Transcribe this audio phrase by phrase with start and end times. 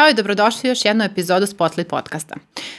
[0.00, 2.34] Ćao i dobrodošli u još jednu epizodu Spotlight podcasta.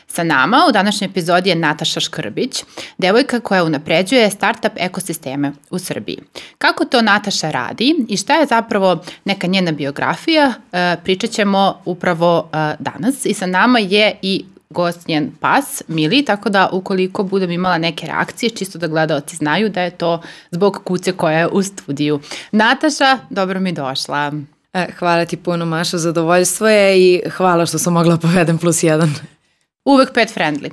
[0.08, 2.64] Sa nama u današnjoj epizodi je Nataša Škrbić,
[2.98, 6.18] devojka koja unapređuje startup ekosisteme u Srbiji.
[6.58, 12.50] Kako to Nataša radi i šta je zapravo neka njena biografija, e, pričat ćemo upravo
[12.54, 13.26] e, danas.
[13.26, 18.08] I sa nama je i gost njen pas, Mili, tako da ukoliko budem imala neke
[18.08, 22.20] reakcije, čisto da gledalci znaju da je to zbog kuce koja je u studiju.
[22.52, 24.32] Nataša, dobro mi došla.
[24.74, 29.14] E, hvala ti puno Maša, zadovoljstvo je i hvala što sam mogla povedem plus jedan.
[29.86, 30.72] Uvek pet friendly.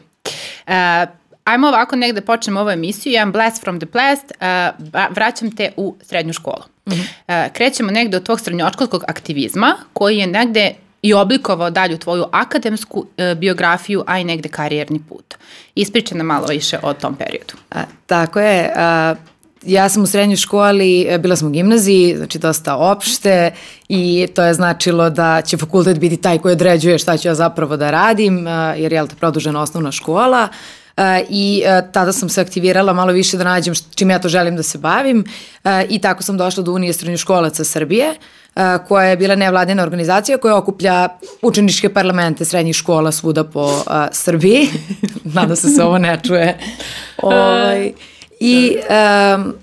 [0.66, 1.06] E,
[1.48, 5.96] ajmo ovako negde počnemo ovu emisiju, jedan blast from the past, uh, vraćam te u
[6.02, 6.62] srednju školu.
[6.86, 7.46] Mm -hmm.
[7.46, 12.98] uh, krećemo negde od tvog srednjoškolskog aktivizma, koji je negde i oblikovao dalju tvoju akademsku
[12.98, 15.34] uh, biografiju, a i negde karijerni put.
[15.74, 17.55] Ispriča nam malo više o tom periodu.
[17.70, 19.14] A, tako je, a,
[19.68, 23.50] ja sam u srednjoj školi, e, bila sam u gimnaziji, znači dosta opšte
[23.88, 27.77] i to je značilo da će fakultet biti taj koji određuje šta ću ja zapravo
[27.77, 30.48] da radim, e, jer je to produžena osnovna škola
[30.96, 34.62] e, i tada sam se aktivirala malo više da nađem čim ja to želim da
[34.62, 35.24] se bavim
[35.89, 38.14] i tako sam došla do Unije srednjoškolaca Srbije
[38.89, 41.08] koja je bila nevladina organizacija koja okuplja
[41.42, 44.69] učeničke parlamente srednjih škola svuda po Srbiji.
[45.34, 46.58] Nadam se se ovo ne čuje.
[47.22, 47.92] Ovaj,
[48.41, 48.77] I
[49.36, 49.55] um,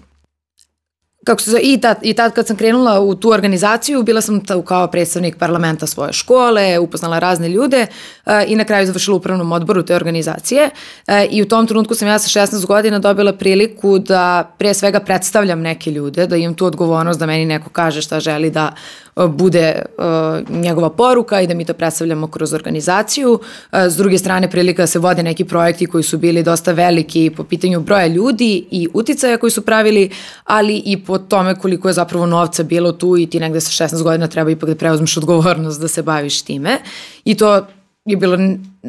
[1.25, 4.45] kako se zove, i tad, i tad kad sam krenula u tu organizaciju, bila sam
[4.45, 7.87] ta, kao predstavnik parlamenta svoje škole, upoznala razne ljude
[8.25, 10.69] uh, i na kraju završila u upravnom odboru te organizacije
[11.07, 14.99] uh, i u tom trenutku sam ja sa 16 godina dobila priliku da pre svega
[14.99, 18.73] predstavljam neke ljude, da imam tu odgovornost da meni neko kaže šta želi da
[19.15, 23.31] bude uh, njegova poruka i da mi to predstavljamo kroz organizaciju.
[23.31, 23.39] Uh,
[23.71, 27.43] s druge strane, prilika da se vode neki projekti koji su bili dosta veliki po
[27.43, 30.09] pitanju broja ljudi i uticaja koji su pravili,
[30.43, 34.03] ali i po tome koliko je zapravo novca bilo tu i ti negde sa 16
[34.03, 36.77] godina treba ipak da preuzmeš odgovornost da se baviš time.
[37.25, 37.65] I to
[38.05, 38.37] je bilo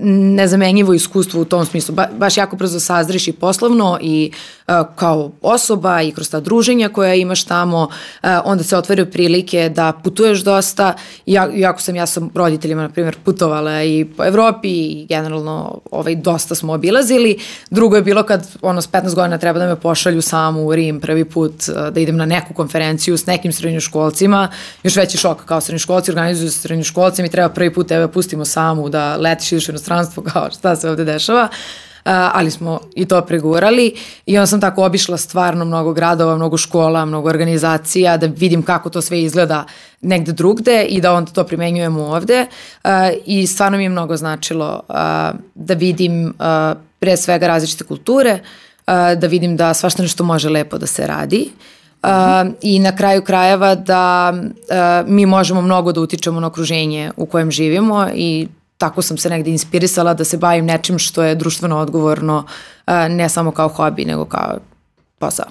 [0.05, 1.95] nezamenjivo iskustvo u tom smislu.
[1.95, 4.31] Ba, baš jako brzo sazriš i poslovno i
[4.69, 9.69] uh, kao osoba i kroz ta druženja koja imaš tamo, uh, onda se otvaraju prilike
[9.69, 10.95] da putuješ dosta.
[11.27, 16.17] Ja, jako sam ja sam roditeljima, na primjer, putovala i po Evropi i generalno ovaj,
[16.17, 17.39] dosta smo obilazili.
[17.71, 21.01] Drugo je bilo kad ono, s 15 godina treba da me pošalju samu u Rim
[21.01, 24.49] prvi put uh, da idem na neku konferenciju s nekim srednjoškolcima.
[24.83, 29.17] Još veći šok kao srednjoškolci organizuju srednjoškolcima i treba prvi put tebe pustimo samu da
[29.17, 31.49] letiš u inostranstvo kao šta se ovde dešava.
[32.05, 33.95] Uh, ali smo i to pregurali
[34.27, 38.91] i onda sam tako obišla stvarno mnogo gradova, mnogo škola, mnogo organizacija da vidim kako
[38.91, 39.65] to sve izgleda
[40.01, 42.47] negde drugde i da onda to primenjujemo ovde
[42.85, 42.91] uh,
[43.27, 44.95] i stvarno mi je mnogo značilo uh,
[45.55, 46.35] da vidim
[46.99, 48.39] pre svega različite kulture,
[49.17, 51.51] da vidim da svašta nešto može lepo da se radi
[52.03, 57.27] Uh, i na kraju krajeva da uh, mi možemo mnogo da utičemo na okruženje u
[57.27, 58.49] kojem živimo i
[58.79, 62.47] tako sam se negde inspirisala da se bavim nečim što je društveno odgovorno,
[63.11, 64.59] ne samo kao hobi, nego kao
[65.19, 65.47] posao.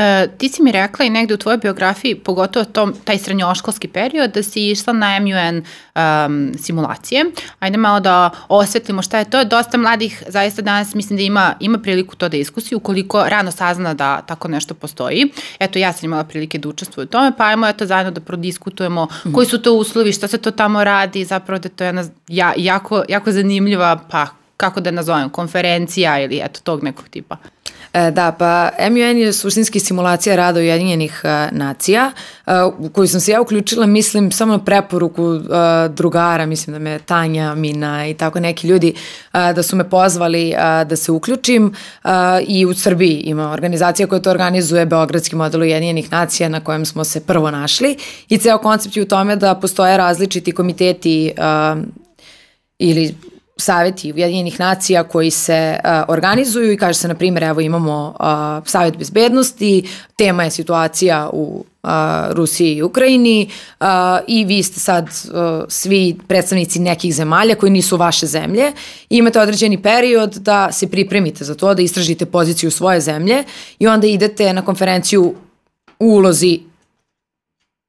[0.00, 4.32] E, ti si mi rekla i negde u tvojoj biografiji, pogotovo tom, taj srednjoškolski period,
[4.32, 5.62] da si išla na MUN
[5.94, 7.24] um, simulacije.
[7.58, 9.44] Ajde malo da osvetlimo šta je to.
[9.44, 13.94] Dosta mladih zaista danas mislim da ima, ima priliku to da iskusi ukoliko rano sazna
[13.94, 15.32] da tako nešto postoji.
[15.58, 19.08] Eto, ja sam imala prilike da učestvuju u tome, pa ajmo eto zajedno da prodiskutujemo
[19.24, 19.32] mm.
[19.32, 22.52] koji su to uslovi, šta se to tamo radi, zapravo da to je jedna ja,
[22.56, 27.36] jako, jako zanimljiva, pa kako da nazovem, konferencija ili eto tog nekog tipa.
[27.92, 32.12] E, da, pa MUN je suštinski simulacija rada Ujedinjenih e, nacija
[32.46, 35.40] e, u koju sam se ja uključila, mislim, samo na preporuku
[35.88, 38.94] drugara, mislim da me Tanja, Mina i tako neki ljudi
[39.32, 40.54] da su me pozvali
[40.86, 41.74] da se uključim
[42.46, 47.04] i u Srbiji ima organizacija koja to organizuje Beogradski model Ujedinjenih nacija na kojem smo
[47.04, 47.96] se prvo našli
[48.28, 51.32] i ceo koncept je u tome da postoje različiti komiteti
[52.78, 53.14] ili
[53.60, 58.68] saveti Ujedinjenih nacija koji se uh, organizuju i kaže se, na primjer, evo imamo uh,
[58.68, 61.90] Savet bezbednosti, tema je situacija u uh,
[62.30, 63.48] Rusiji i Ukrajini
[63.80, 63.86] uh,
[64.26, 68.72] i vi ste sad uh, svi predstavnici nekih zemalja koji nisu vaše zemlje.
[69.10, 73.44] I imate određeni period da se pripremite za to, da istražite poziciju svoje zemlje
[73.78, 75.34] i onda idete na konferenciju
[75.98, 76.69] u ulozi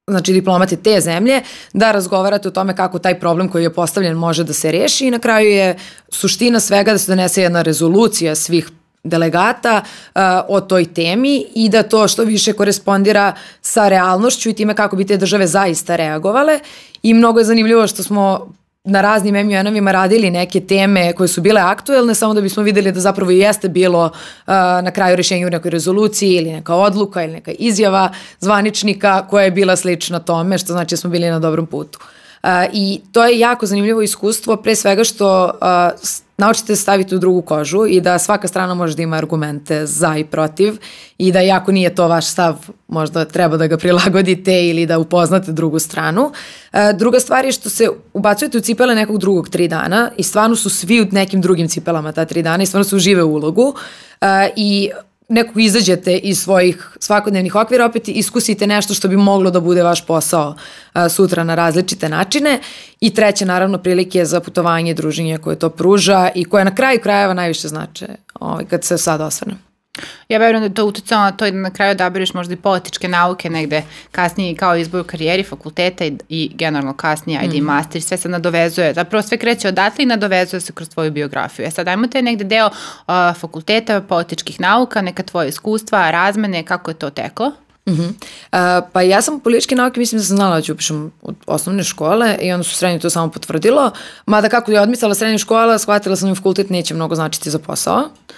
[0.08, 1.42] znači diplomate te zemlje,
[1.74, 5.12] da razgovarate o tome kako taj problem koji je postavljen može da se reši i
[5.12, 5.78] na kraju je
[6.10, 8.70] suština svega da se donese jedna rezolucija svih
[9.04, 14.76] delegata uh, o toj temi i da to što više korespondira sa realnošću i time
[14.76, 16.60] kako bi te države zaista reagovale.
[17.04, 21.62] I mnogo je zanimljivo što smo na raznim MUN-ovima radili neke teme koje su bile
[21.62, 24.12] aktuelne, samo da bismo videli da zapravo jeste bilo uh,
[24.84, 29.52] na kraju rešenja u nekoj rezoluciji ili neka odluka ili neka izjava zvaničnika koja je
[29.52, 32.00] bila slična tome, što znači da smo bili na dobrom putu.
[32.74, 36.00] I to je jako zanimljivo iskustvo, pre svega što uh,
[36.42, 40.18] naučite da staviti u drugu kožu i da svaka strana može da ima argumente za
[40.18, 40.78] i protiv
[41.18, 45.52] i da jako nije to vaš stav, možda treba da ga prilagodite ili da upoznate
[45.52, 46.32] drugu stranu.
[46.74, 50.56] E, druga stvar je što se ubacujete u cipele nekog drugog tri dana i stvarno
[50.56, 53.74] su svi u nekim drugim cipelama ta tri dana i stvarno su užive u ulogu
[54.56, 54.90] i
[55.32, 60.06] nekog izađete iz svojih svakodnevnih okvira, opet iskusite nešto što bi moglo da bude vaš
[60.06, 60.56] posao
[60.94, 62.60] a, sutra na različite načine.
[63.00, 67.34] I treće, naravno, prilike za putovanje, druženje koje to pruža i koje na kraju krajeva
[67.34, 68.08] najviše znače
[68.40, 69.71] ovaj, kad se sad osvrnem.
[70.30, 72.58] Ja verujem da je to uticalo na to i da na kraju odabereš možda i
[72.58, 77.58] političke nauke negde kasnije kao izbor u karijeri, fakulteta i, i generalno kasnije, ajde mm.
[77.58, 78.94] i master, sve se nadovezuje.
[78.94, 81.66] Zapravo sve kreće odatle i nadovezuje se kroz tvoju biografiju.
[81.66, 86.92] E sad, ajmo te negde deo uh, fakulteta političkih nauka, neka tvoje iskustva, razmene, kako
[86.92, 87.52] je to teklo?
[87.86, 88.10] Uh -huh.
[88.10, 91.84] uh, pa ja sam političke nauke, mislim da sam znala da ću upišem od osnovne
[91.84, 93.92] škole i onda su srednje to samo potvrdilo.
[94.26, 98.00] Mada kako je odmicala srednja škola, shvatila sam da fakultet neće mnogo značiti za posao.
[98.00, 98.36] Uh,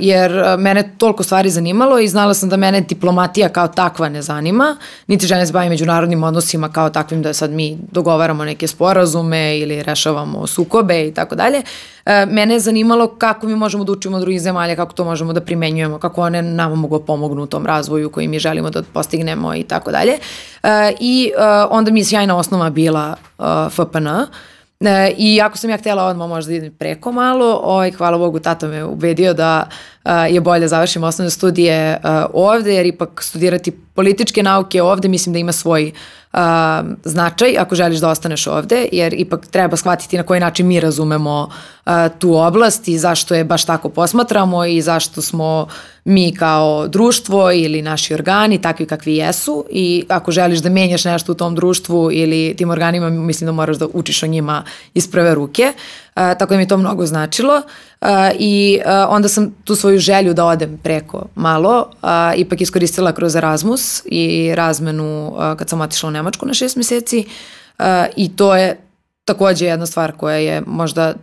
[0.00, 4.76] jer mene toliko stvari zanimalo i znala sam da mene diplomatija kao takva ne zanima,
[5.06, 9.82] niti žene se bavi međunarodnim odnosima kao takvim da sad mi dogovaramo neke sporazume ili
[9.82, 11.62] rešavamo sukobe i tako dalje.
[12.26, 15.40] Mene je zanimalo kako mi možemo da učimo od drugih zemalja, kako to možemo da
[15.40, 19.54] primenjujemo, kako one nama mogu da pomognu u tom razvoju koji mi želimo da postignemo
[19.54, 20.18] i tako dalje.
[21.00, 21.30] I
[21.70, 23.16] onda mi je sjajna osnova bila
[23.70, 24.08] FPN,
[24.80, 28.68] E, I ako sam ja htjela odmah možda idem preko malo, ovaj, hvala Bogu, tato
[28.68, 29.68] me ubedio da
[30.02, 35.08] a, je bolje da završim osnovne studije a, ovde, jer ipak studirati političke nauke ovde
[35.08, 35.92] mislim da ima svoj
[36.32, 40.80] a, značaj ako želiš da ostaneš ovde, jer ipak treba shvatiti na koji način mi
[40.80, 41.50] razumemo
[41.84, 45.66] a, tu oblast i zašto je baš tako posmatramo i zašto smo
[46.04, 51.32] mi kao društvo ili naši organi takvi kakvi jesu i ako želiš da menjaš nešto
[51.32, 54.64] u tom društvu ili tim organima mislim da moraš da učiš o njima
[54.94, 55.72] iz prve ruke.
[56.14, 57.62] A, tako da mi to mnogo značilo
[58.00, 63.12] a, i a, onda sam tu svoju želju da odem preko malo a, ipak iskoristila
[63.12, 67.24] kroz Erasmus i razmenu a, kad sam otišla u Nemačku na šest meseci
[67.78, 68.80] a, i to je
[69.24, 71.14] takođe jedna stvar koja je možda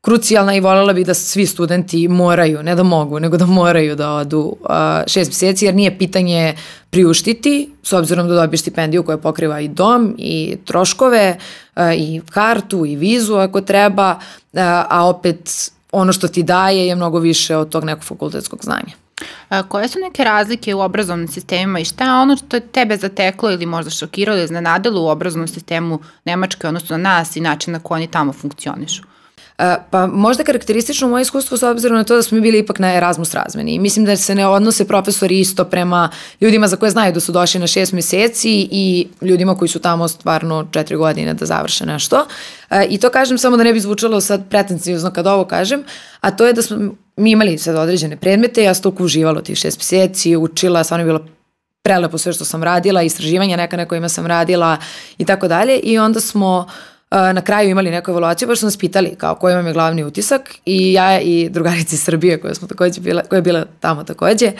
[0.00, 4.10] krucijalna i voljela bih da svi studenti moraju, ne da mogu, nego da moraju da
[4.10, 4.68] odu uh,
[5.06, 6.54] šest mjeseci, jer nije pitanje
[6.90, 11.36] priuštiti, s obzirom da dobiješ stipendiju koja pokriva i dom i troškove
[11.76, 16.96] uh, i kartu i vizu ako treba, uh, a opet ono što ti daje je
[16.96, 18.94] mnogo više od tog nekog fakultetskog znanja.
[19.48, 22.96] A, koje su neke razlike u obrazovnim sistemima i šta je ono što je tebe
[22.96, 27.72] zateklo ili možda šokiralo ili iznenadilo u obrazovnom sistemu Nemačke, odnosno na nas i način
[27.72, 29.02] na koji oni tamo funkcionišu?
[29.90, 33.34] Pa možda karakteristično moje iskustvo s obzirom na to da smo bili ipak na Erasmus
[33.34, 33.78] razmeni.
[33.78, 36.08] Mislim da se ne odnose profesori isto prema
[36.40, 40.08] ljudima za koje znaju da su došli na šest meseci i ljudima koji su tamo
[40.08, 42.26] stvarno četiri godine da završe nešto.
[42.88, 45.82] I to kažem samo da ne bi zvučalo sad pretencijozno kad ovo kažem,
[46.20, 46.78] a to je da smo
[47.16, 51.06] mi imali sad određene predmete, ja sam toliko uživala tih šest meseci, učila, stvarno je
[51.06, 51.24] bilo
[51.82, 54.76] prelepo sve što sam radila, istraživanja neka na kojima sam radila
[55.18, 56.66] i tako dalje i onda smo
[57.10, 60.54] na kraju imali neku evaluaciju, baš su nas pitali kao koji vam je glavni utisak?
[60.64, 64.52] I ja i drugarici Srbije koja smo takođe bila, koja je bila tamo takođe,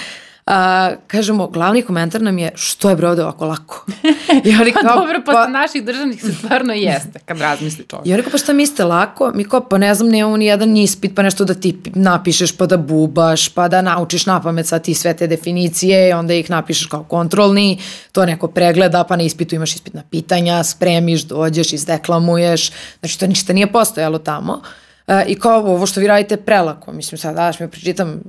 [0.47, 3.87] a, kažemo, glavni komentar nam je što je bre ovde ovako lako.
[4.45, 8.07] I oni kao, pa dobro, posle pa, naših državnih se stvarno jeste, kad razmisli čovjek.
[8.07, 9.33] I oni kao, pa šta mislite lako?
[9.35, 12.67] Mi kao, pa ne znam, nemamo ni jedan ispit, pa nešto da ti napišeš, pa
[12.67, 16.51] da bubaš, pa da naučiš na pamet sad ti sve te definicije i onda ih
[16.51, 17.79] napišeš kao kontrolni,
[18.13, 22.71] to neko pregleda, pa na ispitu imaš ispitna pitanja, spremiš, dođeš, izdeklamuješ,
[23.01, 24.63] znači to ništa nije postojalo tamo.
[25.07, 28.21] E, I kao ovo što vi radite prelako, mislim sad daš mi pročitam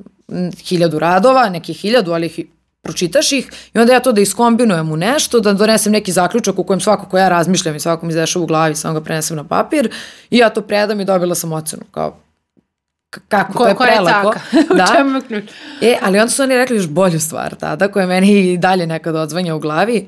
[0.64, 2.50] hiljadu radova, neki hiljadu, ali
[2.82, 6.64] pročitaš ih i onda ja to da iskombinujem u nešto, da donesem neki zaključak u
[6.64, 9.44] kojem svako ko ja razmišljam i svako mi izdešava u glavi, samo ga prenesem na
[9.44, 9.90] papir
[10.30, 11.84] i ja to predam i dobila sam ocenu.
[11.92, 12.18] Kao,
[13.28, 14.34] kako, ko, to je prelako.
[14.52, 14.94] Je da?
[14.96, 15.44] čemu ključ?
[15.82, 19.16] E, ali onda su oni rekli još bolju stvar tada, koja meni i dalje nekad
[19.16, 20.08] odzvanja u glavi.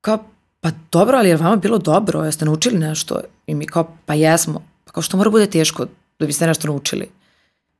[0.00, 0.18] Kao,
[0.60, 2.24] pa dobro, ali je vama bilo dobro?
[2.24, 3.20] Jeste naučili nešto?
[3.46, 4.62] I mi kao, pa jesmo.
[4.84, 5.86] Pa kao što mora bude teško
[6.18, 7.17] da biste nešto naučili?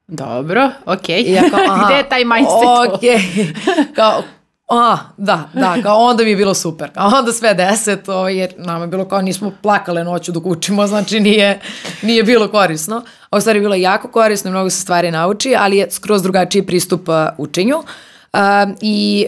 [0.08, 1.24] Dobro, okej.
[1.24, 1.50] Okay.
[1.84, 3.02] Gde je taj mindset?
[3.02, 3.54] Okay.
[3.94, 4.22] Kao,
[4.68, 6.90] a, da, da, kao onda mi je bilo super.
[6.94, 10.86] A onda sve deset, ovo, jer nama je bilo kao nismo plakale noću dok učimo,
[10.86, 11.60] znači nije,
[12.02, 13.04] nije bilo korisno.
[13.30, 17.08] Ovo stvari je bilo jako korisno, mnogo se stvari nauči, ali je skroz drugačiji pristup
[17.08, 17.76] uh, učenju.
[17.78, 18.40] Uh,
[18.80, 19.26] I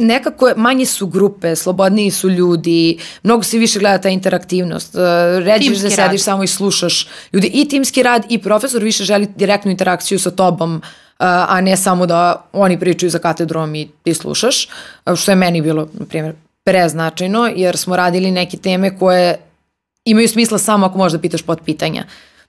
[0.00, 4.94] nekako manje su grupe, slobodniji su ljudi, mnogo se više gleda ta interaktivnost.
[4.94, 5.00] Uh,
[5.44, 7.50] ređeš da sediš samo i slušaš ljudi.
[7.54, 10.82] I timski rad i profesor više želi direktnu interakciju sa tobom, uh,
[11.26, 14.68] a ne samo da oni pričaju za katedrom i ti slušaš,
[15.06, 19.36] uh, što je meni bilo, na primjer, preznačajno, jer smo radili neke teme koje
[20.04, 22.04] imaju smisla samo ako možda pitaš pod pitanja.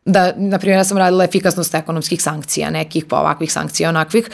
[0.05, 4.29] Da, na primjer, ja sam radila efikasnost ekonomskih sankcija, nekih pa ovakvih sankcija, onakvih.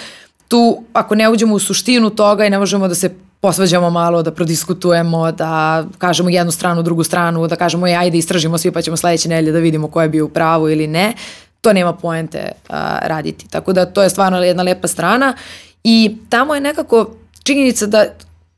[0.47, 4.31] Tu, ako ne uđemo u suštinu toga i ne možemo da se posvađamo malo, da
[4.31, 8.97] prodiskutujemo, da kažemo jednu stranu, drugu stranu, da kažemo, je, ajde istražimo svi pa ćemo
[8.97, 11.13] sledeće nedelje da vidimo ko je bio u pravu ili ne,
[11.61, 13.47] to nema poente a, raditi.
[13.49, 15.33] Tako da to je stvarno jedna lepa strana
[15.83, 17.09] i tamo je nekako
[17.43, 18.05] činjenica da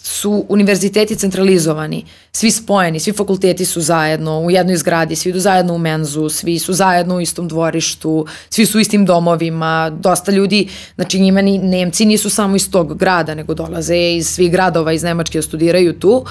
[0.04, 5.74] su univerziteti centralizovani, svi spojeni, svi fakulteti su zajedno u jednoj zgradi, svi idu zajedno
[5.74, 10.68] u menzu, svi su zajedno u istom dvorištu, svi su u istim domovima, dosta ljudi,
[10.96, 15.04] znači njima ni Nemci nisu samo iz tog grada, nego dolaze iz svih gradova iz
[15.04, 16.26] Nemačke da studiraju tu.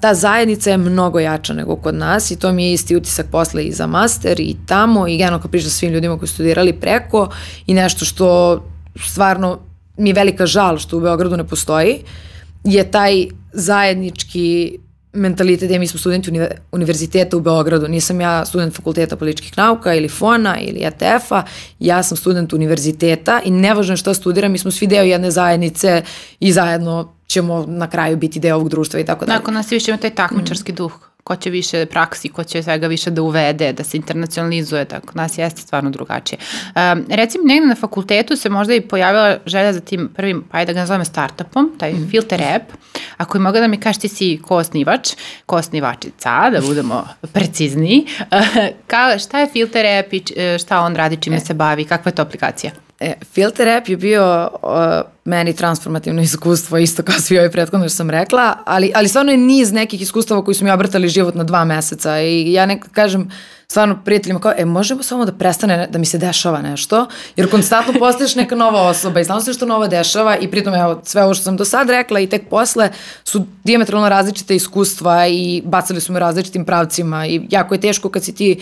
[0.00, 3.64] Ta zajednica je mnogo jača nego kod nas i to mi je isti utisak posle
[3.64, 7.28] i za master i tamo i jedno kad pričam svim ljudima koji su studirali preko
[7.66, 8.60] i nešto što
[9.06, 9.58] stvarno
[9.96, 11.94] mi je velika žal što u Beogradu ne postoji.
[11.94, 12.29] Uh,
[12.64, 14.78] je taj zajednički
[15.12, 16.40] mentalitet, ja mi smo studenti
[16.72, 21.42] univerziteta u Beogradu, nisam ja student fakulteta političkih nauka ili FONA ili ETF-a,
[21.78, 26.02] ja sam student univerziteta i nevažno što studiram, mi smo svi deo jedne zajednice
[26.40, 29.38] i zajedno ćemo na kraju biti deo ovog društva i tako dalje.
[29.38, 30.74] Nakon nas više ima taj takmičarski mm.
[30.74, 35.12] duh ko će više praksi, ko će svega više da uvede, da se internacionalizuje, tako
[35.14, 36.38] nas jeste stvarno drugačije.
[36.38, 40.72] Um, recimo, negde na fakultetu se možda i pojavila želja za tim prvim, pa ajde
[40.72, 42.08] da ga nazoveme startupom, taj mm.
[42.10, 42.72] filter app,
[43.16, 45.08] ako je mogla da mi kažeš ti si ko osnivač,
[45.46, 48.26] ko osnivačica, da budemo precizniji, uh,
[48.90, 50.22] ka, šta je filter app i
[50.58, 51.40] šta on radi, čime e.
[51.40, 52.72] se bavi, kakva je to aplikacija?
[53.00, 54.70] E, Filter app je bio uh,
[55.24, 59.38] meni transformativno iskustvo, isto kao svi ovi prethodno što sam rekla, ali, ali stvarno je
[59.38, 63.30] niz nekih iskustava koji su mi obrtali život na dva meseca i ja nekad kažem
[63.68, 67.92] stvarno prijateljima kao, e, možemo samo da prestane da mi se dešava nešto, jer konstantno
[68.04, 71.34] postaješ neka nova osoba i stalno se što nova dešava i pritom, evo, sve ovo
[71.34, 72.90] što sam do sad rekla i tek posle
[73.24, 78.24] su diametralno različite iskustva i bacali su me različitim pravcima i jako je teško kad
[78.24, 78.60] si ti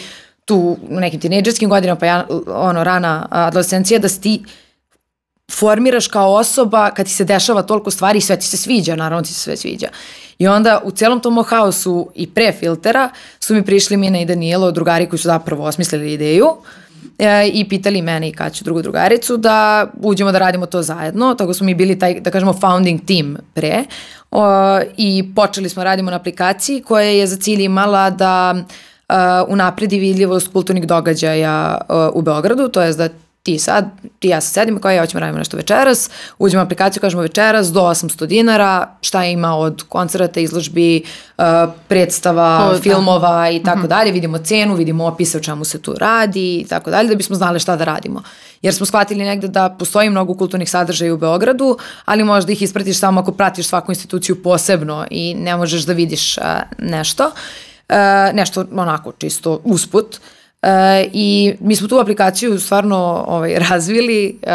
[0.49, 4.45] tu u nekim tinejdžerskim godinama, pa ja, ono, rana adolescencija, da si ti
[5.53, 9.23] formiraš kao osoba kad ti se dešava toliko stvari i sve ti se sviđa, naravno
[9.23, 9.89] ti se sve sviđa.
[10.39, 14.71] I onda u celom tom haosu i pre filtera su mi prišli Mina i Danijelo,
[14.71, 16.47] drugari koji su zapravo osmislili ideju
[17.19, 21.35] e, i pitali mene i Kaću, drugu drugaricu, da uđemo da radimo to zajedno.
[21.35, 23.85] Tako smo mi bili taj, da kažemo, founding team pre.
[24.31, 24.45] O,
[24.97, 28.63] I počeli smo radimo na aplikaciji koja je za cilj imala da uh,
[29.49, 33.09] unapredi vidljivost kulturnih događaja uh, u Beogradu, to je da
[33.43, 33.85] ti sad,
[34.19, 37.73] ti ja se sedim, kao ja hoćemo radimo nešto večeras, uđemo u aplikaciju, kažemo večeras
[37.73, 41.03] do 800 dinara, šta ima od koncerta, izložbi,
[41.39, 41.45] uh,
[41.89, 42.81] predstava, o, da.
[42.81, 43.51] filmova da.
[43.51, 43.89] i tako mm -hmm.
[43.89, 47.37] dalje, vidimo cenu, vidimo opise o čemu se tu radi i tako dalje, da bismo
[47.37, 48.23] znali šta da radimo.
[48.63, 52.99] Jer smo shvatili negde da postoji mnogo kulturnih sadržaja u Beogradu, ali možda ih ispratiš
[52.99, 56.45] samo ako pratiš svaku instituciju posebno i ne možeš da vidiš uh,
[56.79, 57.25] nešto.
[57.25, 57.68] Uh,
[58.35, 60.21] nešto onako čisto usput.
[60.63, 64.51] E, I mi smo tu aplikaciju stvarno ovaj, razvili, e,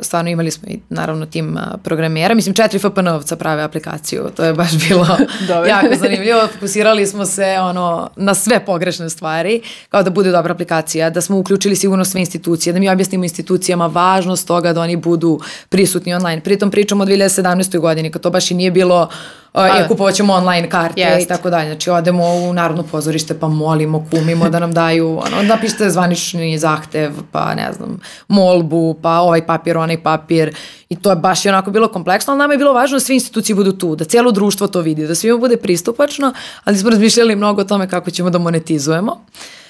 [0.00, 4.88] stvarno imali smo i naravno tim programera, mislim četiri FPN-ovca prave aplikaciju, to je baš
[4.88, 5.06] bilo
[5.68, 11.10] jako zanimljivo, fokusirali smo se ono, na sve pogrešne stvari, kao da bude dobra aplikacija,
[11.10, 15.40] da smo uključili sigurno sve institucije, da mi objasnimo institucijama važnost toga da oni budu
[15.68, 16.40] prisutni online.
[16.40, 17.78] Pritom pričamo o 2017.
[17.78, 21.24] godini, kad to baš i nije bilo uh, Uh, i kupovat ćemo online karte Jest.
[21.24, 21.70] i tako dalje.
[21.70, 27.12] Znači, odemo u Narodno pozorište pa molimo, kumimo da nam daju, ono, napišete zvanični zahtev,
[27.32, 30.56] pa ne znam, molbu, pa ovaj papir, onaj papir.
[30.88, 33.14] I to je baš i onako bilo kompleksno, ali nama je bilo važno da sve
[33.14, 36.32] institucije budu tu, da cijelo društvo to vidi, da svima bude pristupačno,
[36.64, 39.12] ali smo razmišljali mnogo o tome kako ćemo da monetizujemo.
[39.12, 39.63] Uh,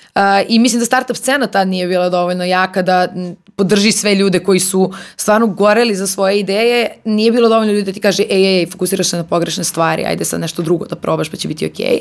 [0.48, 3.08] I mislim da startup scena tad nije bila dovoljno jaka da
[3.56, 6.88] podrži sve ljude koji su stvarno goreli za svoje ideje.
[7.04, 10.04] Nije bilo dovoljno ljudi da ti kaže ej, ej, ej, fokusiraš se na pogrešne stvari,
[10.04, 12.00] ajde sad nešto drugo da probaš pa će biti okej.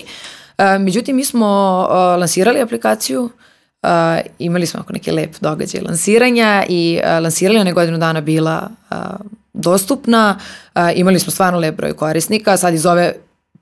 [0.58, 0.80] Okay.
[0.80, 1.48] Međutim, mi smo
[2.20, 3.30] lansirali aplikaciju,
[3.84, 3.90] uh,
[4.40, 8.98] imali smo ako neke lep događaj lansiranja i uh, lansirali one godinu dana bila uh,
[9.54, 10.40] dostupna,
[10.76, 13.14] uh, imali smo stvarno lep broj korisnika, sad iz ove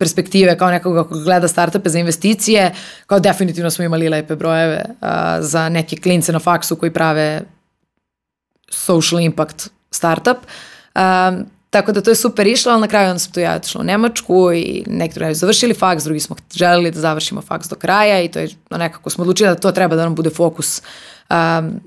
[0.02, 2.72] perspektive kao nekoga ko gleda startupe za investicije,
[3.08, 5.08] kao definitivno smo imali lepe brojeve uh,
[5.40, 7.42] za neke klince na faksu koji prave
[8.70, 10.38] social impact startup.
[10.96, 13.82] Um, tako da to je super išlo, ali na kraju onda sam tu ja otišla
[13.82, 18.22] u Nemačku i neki drugi završili faks, drugi smo želeli da završimo faks do kraja
[18.22, 20.82] i to je nekako smo odlučili da to treba da nam bude fokus
[21.30, 21.80] um,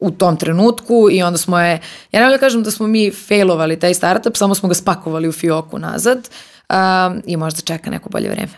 [0.00, 1.80] u tom trenutku i onda smo je,
[2.12, 5.32] ja ne da kažem da smo mi failovali taj startup, samo smo ga spakovali u
[5.32, 6.18] fioku nazad.
[6.18, 8.52] Uh, um, i možda čeka neko bolje vreme.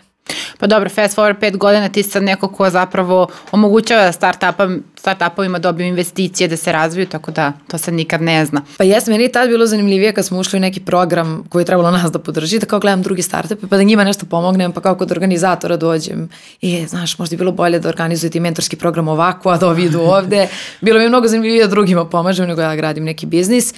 [0.59, 5.87] Pa dobro, fast forward pet godina ti sad neko ko zapravo omogućava startupam startupovima dobiju
[5.87, 8.63] investicije da se razviju, tako da to se nikad ne zna.
[8.79, 11.67] Pa jesam, meni je tad bilo zanimljivije kad smo ušli u neki program koji je
[11.67, 14.81] trebalo nas da podrži, da kao gledam drugi startupe, pa da njima nešto pomognem, pa
[14.81, 16.29] kao kod organizatora dođem.
[16.61, 20.01] I, znaš, možda je bilo bolje da organizujete mentorski program ovako, a da ovi idu
[20.01, 20.49] ovde.
[20.81, 23.75] Bilo mi je mnogo zanimljivije da drugima pomažem nego ja gradim neki biznis.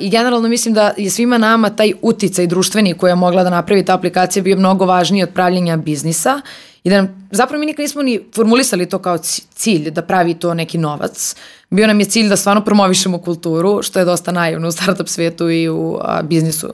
[0.00, 3.84] I generalno mislim da je svima nama taj uticaj društveni koja je mogla da napravi
[3.84, 6.40] ta aplikacija bio mnogo važniji od pravljenja biznisa
[6.84, 9.18] i da nam, zapravo mi nikad nismo ni formulisali to kao
[9.54, 11.36] cilj, da pravi to neki novac.
[11.70, 15.50] Bio nam je cilj da stvarno promovišemo kulturu, što je dosta naivno u startup svetu
[15.50, 16.72] i u a, biznisu.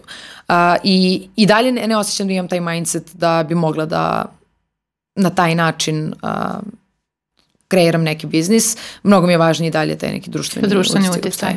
[0.48, 4.24] A, i, I dalje ne, ne osjećam da imam taj mindset da bi mogla da
[5.14, 6.58] na taj način a,
[7.68, 8.76] kreiram neki biznis.
[9.02, 11.56] Mnogo mi je važniji dalje taj neki društveni, društveni utjecaj.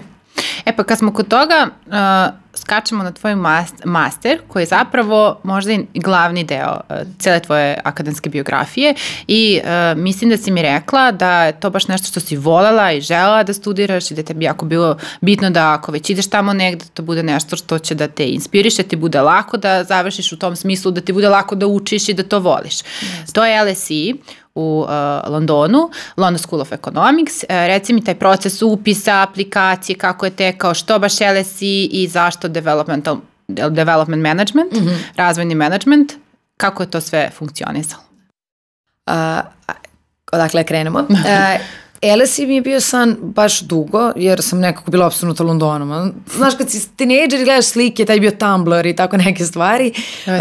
[0.65, 1.93] E pa kad smo kod toga, uh,
[2.59, 3.35] skačemo na tvoj
[3.85, 8.95] master koji je zapravo možda i glavni deo uh, cele tvoje akademske biografije
[9.27, 12.91] i uh, mislim da si mi rekla da je to baš nešto što si volela
[12.91, 16.53] i želela da studiraš i da tebi jako bilo bitno da ako već ideš tamo
[16.53, 20.39] negde to bude nešto što će da te inspiriše, ti bude lako da završiš u
[20.39, 22.79] tom smislu, da ti bude lako da učiš i da to voliš.
[22.79, 23.33] Yes.
[23.33, 24.15] To je LSI
[24.55, 27.43] u uh, Londonu, London School of Economics.
[27.43, 32.47] Uh, reci mi taj proces upisa, aplikacije, kako je tekao, što baš LSI i zašto
[32.49, 34.97] developmental, development management, mm -hmm.
[35.15, 36.13] razvojni management,
[36.57, 38.03] kako je to sve funkcionisalo?
[39.07, 39.39] Uh,
[40.31, 40.99] odakle krenemo?
[41.09, 46.13] Uh, LSI mi je bio san baš dugo, jer sam nekako bila obstanuta Londonom.
[46.35, 49.93] Znaš, kad si tinejdžer i gledaš slike, taj bio Tumblr i tako neke stvari.
[50.25, 50.33] Uh,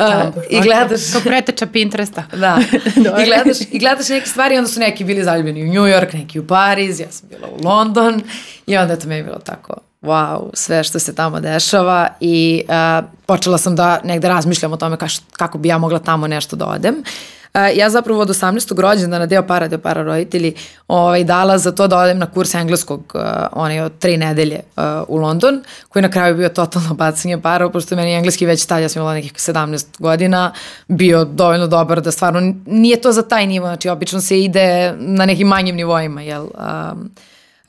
[0.50, 1.12] I gledaš...
[1.12, 2.24] To preteča Pinteresta.
[2.36, 2.60] Da.
[3.22, 6.14] I gledaš, I gledaš neke stvari i onda su neki bili zaljubljeni u New York,
[6.14, 8.22] neki u Pariz, ja sam bila u London
[8.66, 13.58] i onda to je bilo tako wow, sve što se tamo dešava i uh, počela
[13.58, 16.94] sam da negde razmišljam o tome kaš, kako bi ja mogla tamo nešto da odem.
[16.94, 18.80] Uh, ja zapravo od 18.
[18.80, 20.54] rođendana deo para, deo para roditelji
[20.88, 24.84] ovaj, dala za to da odem na kurs engleskog uh, onaj od tri nedelje uh,
[25.08, 28.88] u London, koji na kraju bio totalno bacanje para, pošto meni engleski već tad, ja
[28.88, 30.52] sam imala nekih 17 godina,
[30.88, 35.26] bio dovoljno dobar da stvarno nije to za taj nivo, znači obično se ide na
[35.26, 37.10] nekim manjim nivoima, jel, um,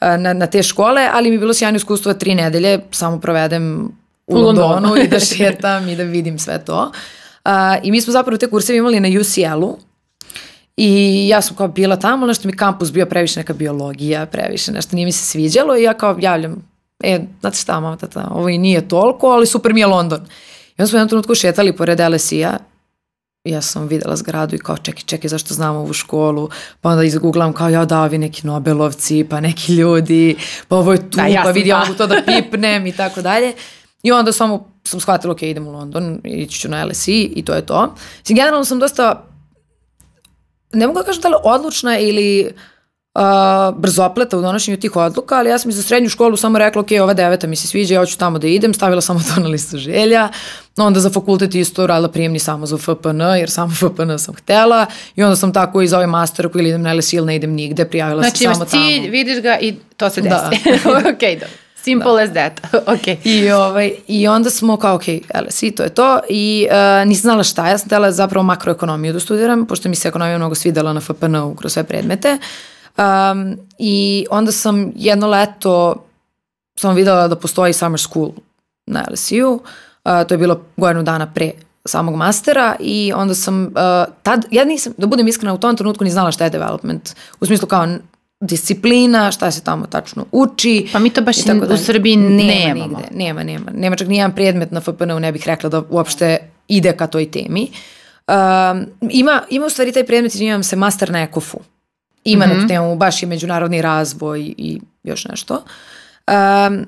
[0.02, 3.92] na, na te škole, ali mi je bilo sjajno iskustvo tri nedelje, samo provedem
[4.28, 6.92] u, u Londonu i da šetam i da vidim sve to.
[7.46, 7.52] Uh,
[7.84, 9.78] I mi smo zapravo te kurseve imali na UCL-u
[10.78, 14.96] i ja sam kao bila tamo, nešto mi kampus bio previše neka biologija, previše nešto
[14.96, 16.70] nije mi se sviđalo i ja kao javljam,
[17.04, 20.20] e, znate šta, mama, tata, ovo i nije toliko, ali super mi je London.
[20.78, 22.58] I onda smo jednom trenutku šetali pored LSI-a
[23.44, 26.50] ja sam videla zgradu i kao čekaj, čekaj, zašto znam ovu školu,
[26.82, 30.36] pa onda izgooglam kao ja da, ovi neki Nobelovci, pa neki ljudi,
[30.68, 33.22] pa ovo je tu, da, ja pa vidi, ja mogu to da pipnem i tako
[33.22, 33.54] dalje.
[34.04, 37.54] I onda samo sam shvatila, ok, idem u London, ići ću na LSI i to
[37.54, 37.96] je to.
[38.20, 39.26] Mislim, generalno sam dosta,
[40.74, 42.62] ne mogu da kažem da li odlučna ili uh,
[43.76, 46.88] brzopleta u donošenju tih odluka, ali ja sam i za srednju školu samo rekla, ok,
[47.02, 49.78] ova deveta mi se sviđa, ja hoću tamo da idem, stavila samo to na listu
[49.78, 50.30] želja,
[50.78, 55.24] onda za fakultet isto radila prijemni samo za FPN, jer samo FPN sam htela i
[55.24, 57.86] onda sam tako i za ovaj master koji idem na LSI ili ne idem nigde,
[57.86, 58.70] prijavila znači, sam samo tamo.
[58.70, 60.50] Znači imaš cilj, vidiš ga i to se da.
[60.52, 60.80] desi.
[60.84, 60.90] Da.
[61.10, 61.58] ok, dobro.
[61.84, 62.22] Simple da.
[62.22, 62.74] as that.
[62.96, 63.26] ok.
[63.26, 65.04] I, ovaj, I onda smo kao, ok,
[65.48, 66.20] LSI, to je to.
[66.30, 70.08] I uh, nisam znala šta, ja sam htjela zapravo makroekonomiju da studiram, pošto mi se
[70.08, 72.38] ekonomija mnogo svidela na FPN-u kroz sve predmete.
[73.00, 76.06] Um, I onda sam jedno leto
[76.80, 78.32] sam videla da postoji summer school
[78.86, 79.54] na LSI-u.
[79.54, 79.62] Uh,
[80.28, 81.52] to je bilo godinu dana pre
[81.86, 83.72] samog mastera i onda sam uh,
[84.24, 87.16] tad, ja nisam, da budem iskrena, u tom trenutku ni znala šta je development.
[87.42, 87.88] U smislu kao
[88.42, 90.88] disciplina, šta se tamo tačno uči.
[90.94, 91.38] Pa mi to baš
[91.74, 92.98] u Srbiji nema nemamo.
[92.98, 93.72] Nigde, nema, nema.
[93.74, 97.72] Nema čak nijedan predmet na FPN-u, ne bih rekla da uopšte ide ka toj temi.
[98.28, 101.60] Um, ima, ima u stvari taj predmet, izvinjavam se, master na ekofu.
[102.24, 102.56] Ima mm -hmm.
[102.56, 105.54] na tu temu, baš je međunarodni razvoj i još nešto.
[105.54, 106.86] Um,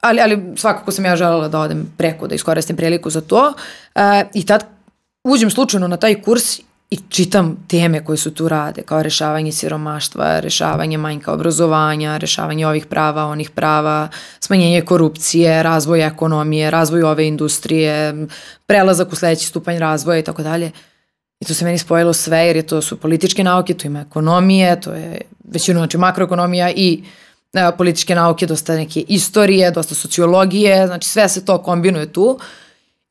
[0.00, 3.52] ali, ali svakako sam ja želela da odem preko, da iskoristim priliku za to.
[3.94, 4.02] Uh,
[4.34, 4.64] I tad
[5.24, 6.60] uđem slučajno na taj kurs
[6.90, 12.86] i čitam teme koje su tu rade, kao rešavanje siromaštva, rešavanje manjka obrazovanja, rešavanje ovih
[12.86, 14.08] prava, onih prava,
[14.40, 18.26] smanjenje korupcije, razvoj ekonomije, razvoj ove industrije,
[18.66, 20.70] prelazak u sledeći stupanj razvoja i tako dalje.
[21.44, 24.80] I tu se meni spojilo sve jer je to su političke nauke, tu ima ekonomije,
[24.80, 27.02] to je većinu znači makroekonomija i
[27.52, 32.38] e, političke nauke, dosta neke istorije, dosta sociologije, znači sve se to kombinuje tu.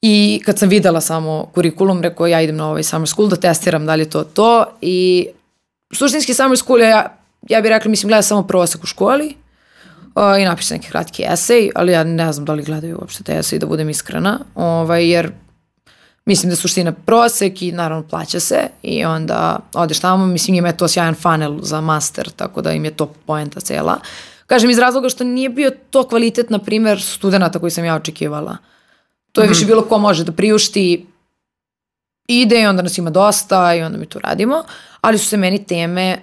[0.01, 3.85] I kad sam videla samo kurikulum, rekao ja idem na ovaj summer school da testiram
[3.85, 5.27] da li je to to i
[5.91, 7.17] suštinski summer school je, ja,
[7.49, 9.35] ja bih rekla, mislim, gleda samo prosek u školi
[10.15, 13.37] uh, i napiše neki kratki esej, ali ja ne znam da li gledaju uopšte te
[13.39, 15.31] esej, da budem iskrena, ovaj, jer
[16.25, 20.67] mislim da je suština prosek i naravno plaća se i onda odeš tamo, mislim njima
[20.67, 23.99] je to sjajan funnel za master, tako da im je to poenta cela.
[24.47, 28.57] Kažem iz razloga što nije bio to kvalitet, na primer, studenta koji sam ja očekivala.
[29.31, 29.53] To je mm -hmm.
[29.53, 31.05] više bilo ko može da priušti
[32.27, 34.63] ide i onda nas ima dosta i onda mi to radimo,
[35.01, 36.17] ali su se meni teme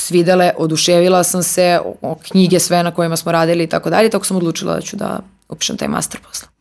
[0.00, 4.10] svidele, oduševila sam se, o, o knjige sve na kojima smo radili i tako dalje,
[4.10, 6.51] tako sam odlučila da ću da upišem taj master posle.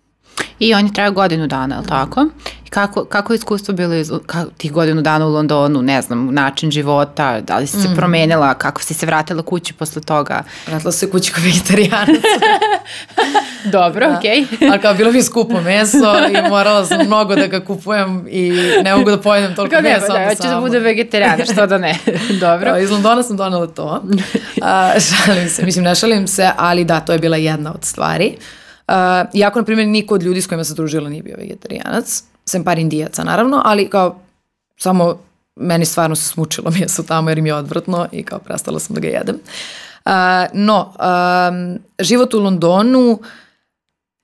[0.61, 2.25] I on je trajao godinu dana, je li tako?
[2.69, 6.71] Kako, kako je iskustvo bilo iz, kako, tih godinu dana u Londonu, ne znam, način
[6.71, 7.95] života, da li si se mm.
[7.95, 10.43] promenila, kako si se vratila kući posle toga?
[10.67, 12.21] Vratila se kući kao vegetarijanac.
[13.77, 14.17] Dobro, da.
[14.17, 14.45] okej.
[14.51, 14.71] Okay.
[14.71, 18.51] Ali kao bilo mi skupo meso i morala sam mnogo da ga kupujem i
[18.83, 20.07] ne mogu da pojedem toliko kao mesa.
[20.07, 21.97] Da, hoću da bude vegetarijana, što da ne.
[22.39, 22.71] Dobro.
[22.71, 24.03] Da, iz Londona sam donela to.
[24.61, 28.35] A, šalim se, mislim ne šalim se, ali da, to je bila jedna od stvari.
[28.37, 28.60] Uh,
[29.33, 32.79] iako, na primjer, niko od ljudi s kojima se družila nije bio vegetarijanac, sem par
[32.79, 34.19] indijaca, naravno, ali kao
[34.77, 35.19] samo
[35.55, 38.99] meni stvarno se smučilo meso tamo jer im je odvratno i kao prestala sam da
[38.99, 39.39] ga jedem.
[40.05, 40.11] Uh,
[40.53, 43.19] no, um, život u Londonu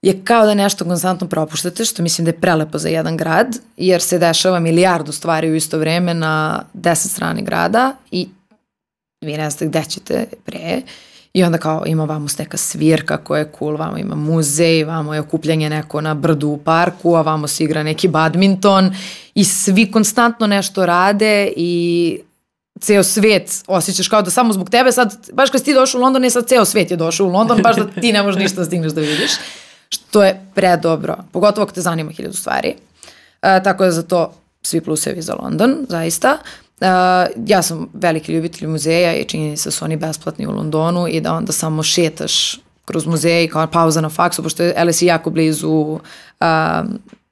[0.02, 4.02] je kao da nešto konstantno propuštate, što mislim da je prelepo za jedan grad, jer
[4.02, 8.30] se dešava milijardu stvari u isto vreme na deset strani grada i
[9.22, 10.82] vi ne znate gde ćete pre.
[10.84, 10.90] Uh,
[11.34, 15.20] I onda kao ima vamo neka svirka koja je cool, vamo ima muzej, vamo je
[15.20, 18.96] okupljanje neko na brdu u parku, a vamo se igra neki badminton
[19.34, 22.20] i svi konstantno nešto rade i
[22.80, 26.02] ceo svet osjećaš kao da samo zbog tebe sad, baš kad si ti došao u
[26.02, 28.56] London, ne sad ceo svet je došao u London, baš da ti ne možeš ništa
[28.56, 29.32] da stigneš da vidiš.
[29.90, 32.74] Što je predobro, pogotovo ako te zanima hiljadu stvari.
[33.42, 36.38] E, tako da za to svi plusevi za London, zaista.
[36.42, 36.67] Uh,
[37.46, 41.52] ja sam veliki ljubitelj muzeja i činjenica su oni besplatni u Londonu i da onda
[41.52, 46.00] samo šetaš kroz muzej i kao pauza na faksu, pošto je LSE jako blizu uh,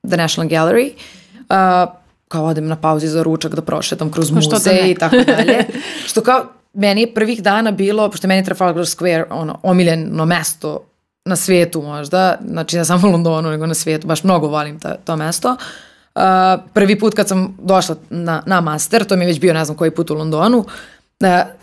[0.08, 0.92] The National Gallery.
[1.38, 1.94] Uh,
[2.28, 5.66] kao odem na pauzi za ručak da prošetam kroz pa muzej i tako dalje.
[6.10, 10.86] što kao meni je prvih dana bilo, pošto meni je Trafalgar Square ono, omiljeno mesto
[11.26, 14.96] na svijetu možda, znači ne samo u Londonu, nego na svijetu, baš mnogo volim ta,
[14.96, 15.50] to mesto.
[15.50, 15.85] Uh, Uh,
[16.74, 19.78] prvi put kad sam došla na, na master, to mi je već bio ne znam
[19.78, 20.66] koji put u Londonu, uh,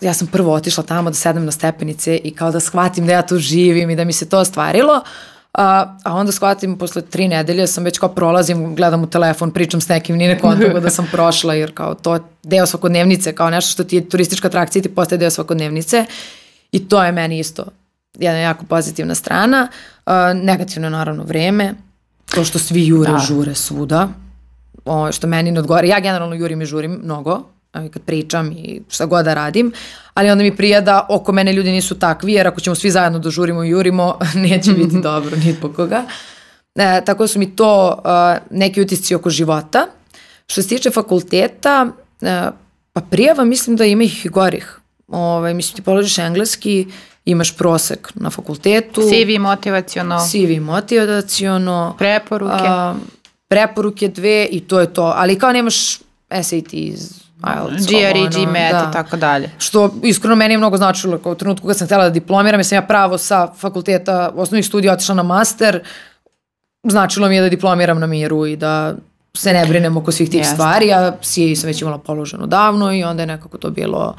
[0.01, 3.27] ja sam prvo otišla tamo da sedem na stepenice i kao da shvatim da ja
[3.27, 4.95] tu živim i da mi se to ostvarilo.
[4.95, 5.61] Uh,
[6.05, 9.89] a onda shvatim posle tri nedelje sam već kao prolazim, gledam u telefon, pričam s
[9.89, 13.73] nekim, ni ne kontugo da sam prošla jer kao to je deo svakodnevnice, kao nešto
[13.73, 16.05] što ti je turistička atrakcija ti postaje deo svakodnevnice
[16.73, 17.65] i to je meni isto
[18.19, 19.69] jedna jako pozitivna strana.
[20.07, 21.75] Uh, negativno je naravno vreme,
[22.35, 23.19] to što svi jure, da.
[23.19, 24.09] žure svuda,
[24.85, 25.87] o, što meni ne odgovara.
[25.87, 27.43] Ja generalno jurim i žurim mnogo,
[27.73, 29.73] kad pričam i šta god da radim,
[30.15, 33.19] ali onda mi prija da oko mene ljudi nisu takvi, jer ako ćemo svi zajedno
[33.19, 36.05] da žurimo i jurimo, neće biti dobro ni po koga.
[36.75, 39.87] E, tako su mi to uh, neki utisci oko života.
[40.47, 41.87] Što se tiče fakulteta,
[42.21, 42.29] uh,
[42.93, 44.79] pa prijava mislim da ima ih i gorih.
[45.09, 46.87] Ove, ovaj, mislim ti položiš engleski,
[47.25, 49.01] imaš prosek na fakultetu.
[49.01, 50.19] CV motivaciono.
[50.31, 51.95] CV motivaciono.
[51.99, 52.55] Preporuke.
[52.55, 52.97] Uh,
[53.53, 55.13] preporuke dve i to je to.
[55.17, 55.99] Ali kao nemaš
[56.43, 58.87] SAT iz IELTS, GRE, GMAT da.
[58.91, 59.51] i tako dalje.
[59.59, 62.67] Što iskreno meni je mnogo značilo kao u trenutku kad sam htjela da diplomiram, jer
[62.67, 65.81] sam ja pravo sa fakulteta osnovnih studija otišla na master,
[66.85, 68.95] značilo mi je da diplomiram na miru i da
[69.37, 70.55] se ne brinem oko svih tih Jeste.
[70.55, 74.15] stvari, a CA sam već imala položeno davno i onda je nekako to bilo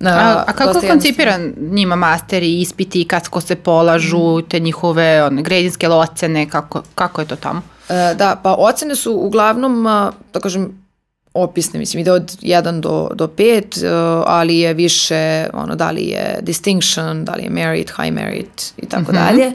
[0.00, 5.22] Na, a, a kako je koncipiran njima master i ispiti, kako se polažu, te njihove
[5.22, 7.62] one, gradinske ocene, kako, kako je to tamo?
[7.88, 9.84] E, da, pa ocene su uglavnom,
[10.32, 10.88] da kažem,
[11.34, 13.88] opisne, mislim, ide od 1 do, do 5, e,
[14.26, 18.86] ali je više, ono, da li je distinction, da li je merit, high merit i
[18.86, 19.28] tako -hmm.
[19.28, 19.52] dalje.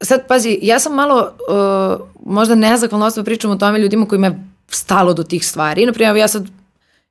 [0.00, 4.44] Sad, pazi, ja sam malo, uh, možda nezakvalno osoba pričam o tome ljudima kojima je
[4.70, 5.86] stalo do tih stvari.
[5.86, 6.46] Naprimjer, ja sad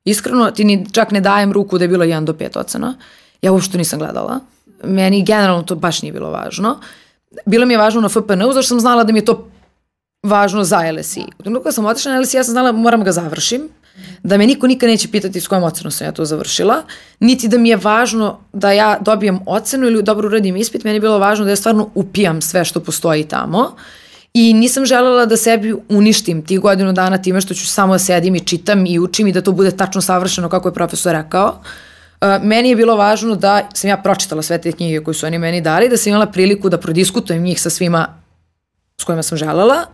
[0.03, 2.95] iskreno ti ni čak ne dajem ruku da je bilo 1 do 5 ocena.
[3.41, 4.39] Ja uopšte nisam gledala.
[4.83, 6.79] Meni generalno to baš nije bilo važno.
[7.45, 9.47] Bilo mi je važno na FPN-u, zašto sam znala da mi je to
[10.27, 11.25] važno za LSI.
[11.39, 13.69] U trenutku kad sam otišla na LSI, ja sam znala moram ga završim,
[14.23, 16.83] da me niko nikad neće pitati s kojom ocenom sam ja to završila,
[17.19, 21.01] niti da mi je važno da ja dobijem ocenu ili dobro uradim ispit, meni je
[21.01, 23.75] bilo važno da ja stvarno upijam sve što postoji tamo
[24.33, 28.35] i nisam želela da sebi uništim tih godinu dana time što ću samo da sedim
[28.35, 31.61] i čitam i učim i da to bude tačno savršeno kako je profesor rekao.
[32.21, 35.39] Uh, meni je bilo važno da sam ja pročitala sve te knjige koje su oni
[35.39, 38.07] meni dali, da sam imala priliku da prodiskutujem njih sa svima
[39.01, 39.85] s kojima sam želela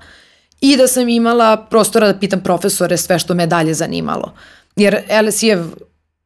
[0.63, 4.33] i da sam imala prostora da pitam profesore sve što me dalje zanimalo.
[4.75, 5.65] Jer LSI-ev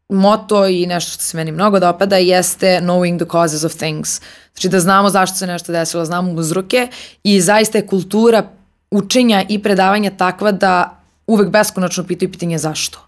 [0.09, 4.21] moto i nešto što se meni mnogo dopada jeste knowing the causes of things.
[4.53, 6.87] Znači da znamo zašto se nešto desilo, znamo uzroke
[7.23, 8.43] i zaista je kultura
[8.91, 12.99] učenja i predavanja takva da uvek beskonačno pitaju pitanje zašto.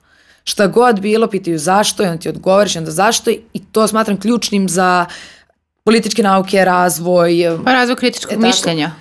[0.43, 4.69] Šta god bilo, pitaju zašto i onda ti odgovoriš onda zašto i to smatram ključnim
[4.69, 5.05] za
[5.83, 7.57] političke nauke, razvoj.
[7.65, 8.91] Pa razvoj kritičkog e, mišljenja.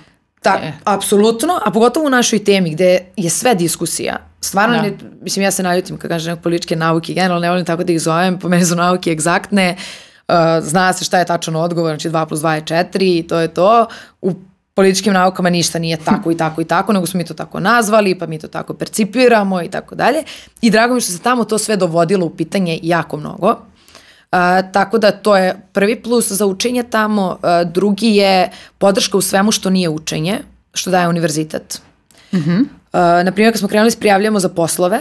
[0.41, 0.73] Tak, e.
[0.83, 4.17] apsolutno, a pogotovo u našoj temi gde je sve diskusija.
[4.41, 4.81] Stvarno, da.
[4.81, 8.01] ne, mislim, ja se naljutim kad kažem političke nauke, generalno ne volim tako da ih
[8.01, 9.75] zovem, po meni su nauke egzaktne,
[10.27, 13.39] uh, zna se šta je tačan odgovor, znači 2 plus 2 je 4 i to
[13.39, 13.87] je to.
[14.21, 14.33] U
[14.73, 18.19] političkim naukama ništa nije tako i tako i tako, nego smo mi to tako nazvali,
[18.19, 20.23] pa mi to tako percipiramo i tako dalje.
[20.61, 23.55] I drago mi što se tamo to sve dovodilo u pitanje jako mnogo.
[24.31, 29.21] A, tako da to je prvi plus za učenje tamo, a, drugi je podrška u
[29.21, 30.39] svemu što nije učenje,
[30.73, 31.81] što daje univerzitet.
[32.33, 32.65] Mm -hmm.
[32.91, 34.99] a, naprimjer, kad smo krenuli s prijavljamo za poslove,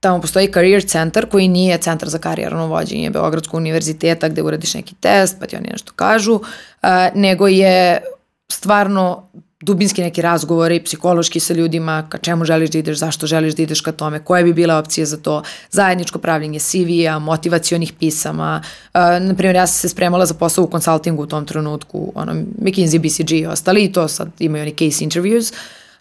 [0.00, 4.94] tamo postoji career center koji nije centar za karijerno vođenje Beogradskog univerziteta gde uradiš neki
[4.94, 6.40] test pa ti oni nešto kažu,
[6.82, 8.02] a, nego je
[8.52, 9.28] stvarno
[9.60, 13.80] dubinski neki razgovori, psihološki sa ljudima, ka čemu želiš da ideš, zašto želiš da ideš
[13.80, 18.62] ka tome, koje bi bile opcije za to, zajedničko pravljenje CV-a, motivacionih pisama.
[18.94, 22.98] Uh, naprimjer, ja sam se spremala za posao u konsultingu u tom trenutku, ono, McKinsey,
[22.98, 25.52] BCG i ostali, i to sad imaju oni case interviews.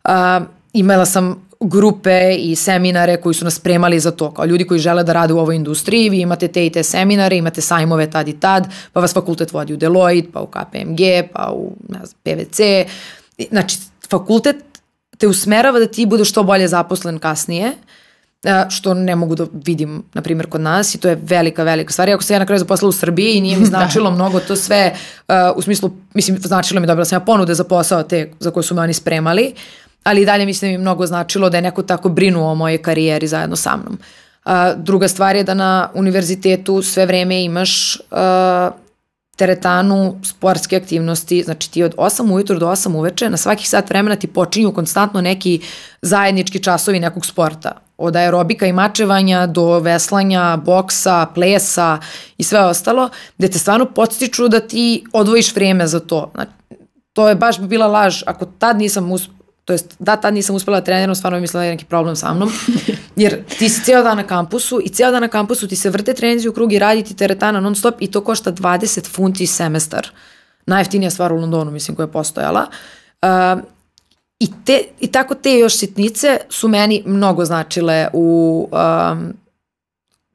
[0.05, 4.31] Uh, imala sam grupe i seminare koji su nas spremali za to.
[4.31, 7.37] Kao ljudi koji žele da rade u ovoj industriji, vi imate te i te seminare,
[7.37, 10.99] imate sajmove tad i tad, pa vas fakultet vodi u Deloitte, pa u KPMG,
[11.33, 12.59] pa u ne znam, PVC.
[13.49, 13.77] Znači,
[14.09, 14.55] fakultet
[15.17, 17.71] te usmerava da ti budeš što bolje zaposlen kasnije,
[18.69, 22.09] što ne mogu da vidim, na primjer, kod nas i to je velika, velika stvar.
[22.09, 23.69] Iako se ja na kraju zaposlala u Srbiji i nije mi da.
[23.69, 24.93] značilo mnogo to sve,
[25.27, 28.63] uh, u smislu, mislim, značilo mi dobila sam ja ponude za posao te za koje
[28.63, 29.53] su me oni spremali,
[30.03, 32.77] ali i dalje mislim da mi mnogo značilo da je neko tako brinuo o mojoj
[32.77, 33.99] karijeri zajedno sa mnom.
[34.45, 38.86] Uh, druga stvar je da na univerzitetu sve vreme imaš uh,
[39.37, 44.15] teretanu, sportske aktivnosti, znači ti od 8 ujutru do 8 uveče, na svakih sat vremena
[44.15, 45.61] ti počinju konstantno neki
[46.01, 47.71] zajednički časovi nekog sporta.
[47.97, 51.99] Od aerobika i mačevanja do veslanja, boksa, plesa
[52.37, 56.31] i sve ostalo, gde te stvarno podstiču da ti odvojiš vreme za to.
[56.35, 56.51] Znači,
[57.13, 58.23] to je baš bi bila laž.
[58.25, 59.29] Ako tad nisam us,
[59.65, 62.33] to jest da tad nisam uspela da treniram, stvarno mislila da je neki problem sa
[62.33, 62.51] mnom,
[63.17, 66.13] jer ti si cijel dan na kampusu i cijel dan na kampusu ti se vrte
[66.13, 70.07] trenizi u krug i radi ti teretana non stop i to košta 20 funti semestar.
[70.65, 72.65] Najjeftinija stvar u Londonu, mislim, koja je postojala.
[73.21, 73.61] Uh,
[74.39, 79.33] i, te, I tako te još sitnice su meni mnogo značile u um,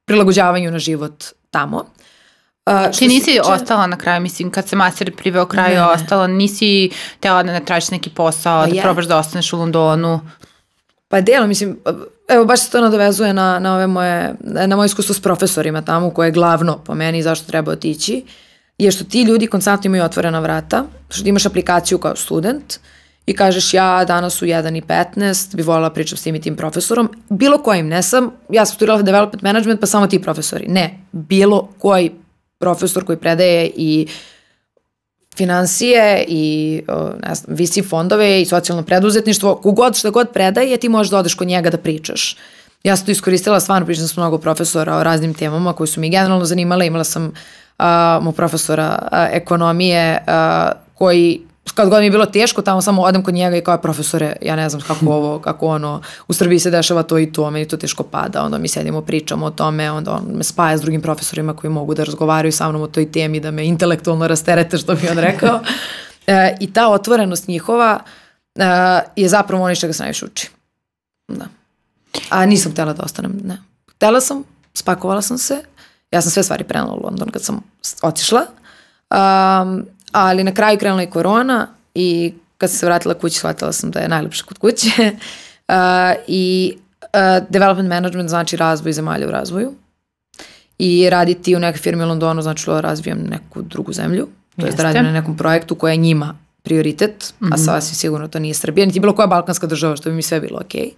[0.04, 1.84] prilagođavanju na život tamo.
[2.66, 3.40] Uh, Ti nisi tiče...
[3.40, 5.86] ostala na kraju, mislim, kad se master priveo kraju, ne.
[5.86, 6.90] ostala, nisi
[7.20, 8.82] tela da ne tražiš neki posao, pa da ja.
[8.82, 10.20] probaš da ostaneš u Londonu.
[11.12, 11.78] Pa delo, mislim,
[12.28, 16.10] evo baš se to nadovezuje na, na, ove moje, na moje iskustvo s profesorima tamo,
[16.10, 18.24] koje je glavno po meni zašto treba otići,
[18.78, 22.78] je što ti ljudi konstantno imaju otvorena vrata, što imaš aplikaciju kao student
[23.26, 26.56] i kažeš ja danas u 1 i 15 bi volila pričam s tim i tim
[26.56, 30.98] profesorom, bilo kojim, ne sam, ja sam studirala development management pa samo ti profesori, ne,
[31.12, 32.10] bilo koji
[32.58, 34.06] profesor koji predaje i
[35.36, 36.82] financije i
[37.28, 41.34] ne znam, visi fondove i socijalno preduzetništvo, kogod što god predaje, ti možeš da odeš
[41.34, 42.36] kod njega da pričaš.
[42.84, 46.10] Ja sam to iskoristila, stvarno pričam s mnogo profesora o raznim temama koji su mi
[46.10, 46.86] generalno zanimale.
[46.86, 47.84] Imala sam uh,
[48.20, 51.40] mu profesora uh, ekonomije uh, koji
[51.74, 54.56] kad god mi je bilo teško, tamo samo odem kod njega i kao profesore, ja
[54.56, 57.76] ne znam kako ovo, kako ono, u Srbiji se dešava to i to, meni to
[57.76, 61.56] teško pada, onda mi sedimo, pričamo o tome, onda on me spaja s drugim profesorima
[61.56, 65.08] koji mogu da razgovaraju sa mnom o toj temi, da me intelektualno rasterete, što bi
[65.08, 65.60] on rekao.
[66.26, 67.98] e, I ta otvorenost njihova
[68.54, 68.64] e,
[69.16, 70.50] je zapravo ono što ga se najviše uči.
[71.28, 71.44] Da.
[72.30, 73.58] A nisam htela da ostanem, ne.
[73.90, 74.44] Htela sam,
[74.74, 75.62] spakovala sam se,
[76.10, 77.60] ja sam sve stvari prenala u London kad sam
[78.02, 78.40] otišla,
[79.10, 83.90] um, ali na kraju krenula i korona i kad sam se vratila kući shvatila sam
[83.90, 84.90] da je najlepše kod kuće
[85.68, 85.74] uh,
[86.26, 89.72] i uh, development management znači razvoj zemalja u razvoju
[90.78, 94.28] i raditi u nekoj firmi u Londonu znači da razvijem neku drugu zemlju,
[94.60, 97.52] to je da radim na nekom projektu koja je njima prioritet, mm -hmm.
[97.52, 97.64] a mhm.
[97.64, 100.60] sasvim sigurno to nije Srbija, niti bilo koja balkanska država, što bi mi sve bilo
[100.64, 100.90] okej.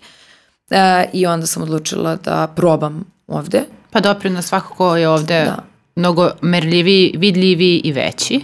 [0.70, 1.04] Okay.
[1.04, 3.64] Uh, I onda sam odlučila da probam ovde.
[3.90, 5.64] Pa doprinos svakako je ovde da.
[5.96, 8.40] mnogo merljiviji, vidljiviji i veći.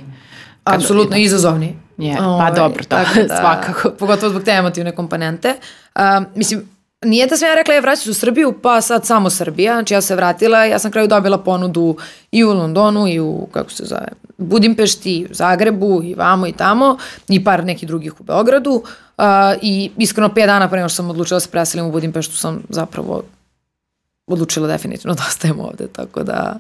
[0.74, 1.76] Apsolutno izazovni.
[1.96, 2.96] Je, pa ovaj, dobro, to,
[3.28, 3.90] da, svakako.
[3.90, 5.54] Pogotovo zbog te emotivne komponente.
[5.94, 6.02] Uh,
[6.34, 6.62] mislim,
[7.04, 9.74] nije da sam ja rekla ja vraćam se u Srbiju, pa sad samo Srbija.
[9.74, 11.96] Znači ja se vratila, ja sam kraju dobila ponudu
[12.30, 16.52] i u Londonu i u, kako se zove, Budimpešti, i u Zagrebu i vamo i
[16.52, 16.96] tamo
[17.28, 18.70] i par nekih drugih u Beogradu.
[18.70, 19.24] Uh,
[19.62, 22.62] I iskreno 5 dana pre nego što sam odlučila da se preselim u Budimpeštu sam
[22.68, 23.22] zapravo
[24.26, 26.58] odlučila definitivno da ostajem ovde, tako da...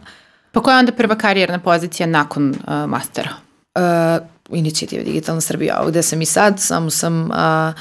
[0.52, 3.30] Pa koja je onda prva karijerna pozicija nakon uh, mastera?
[3.80, 7.80] Uh, inicijative Digitalna Srbija, gde sam i sad, samo sam uh,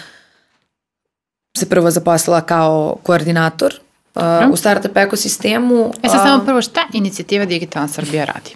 [1.58, 3.74] se prvo zaposlila kao koordinator
[4.16, 5.94] uh, u startup ekosistemu.
[6.04, 8.56] E sad samo prvo, šta inicijativa Digitalna Srbija radi?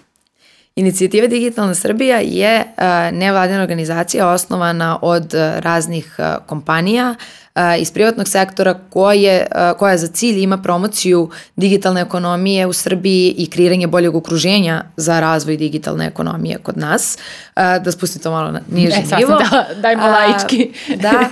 [0.76, 7.43] Inicijativa Digitalna Srbija je uh, nevladina organizacija osnovana od uh, raznih uh, kompanija uh,
[7.78, 9.46] iz privatnog sektora koje,
[9.78, 15.56] koja za cilj ima promociju digitalne ekonomije u Srbiji i kreiranje boljeg okruženja za razvoj
[15.56, 17.18] digitalne ekonomije kod nas.
[17.54, 19.38] Da spustim to malo na niži e, nivo.
[19.50, 20.72] Da, dajmo laički.
[21.02, 21.28] da,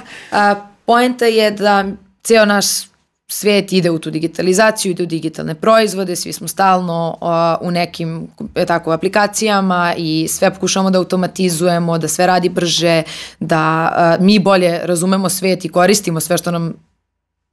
[0.87, 1.85] poenta je da
[2.23, 2.92] ceo naš
[3.33, 8.29] svet ide u tu digitalizaciju, ide u digitalne proizvode, svi smo stalno uh, u nekim
[8.67, 13.03] tako aplikacijama i sve pokušamo da automatizujemo, da sve radi brže,
[13.41, 16.75] da uh, mi bolje razumemo svet i koristimo sve što nam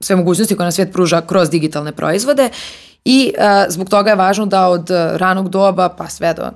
[0.02, 2.48] sve mogućnosti koje nam svet pruža kroz digitalne proizvode
[3.04, 6.50] i uh, zbog toga je važno da od ranog doba pa sve do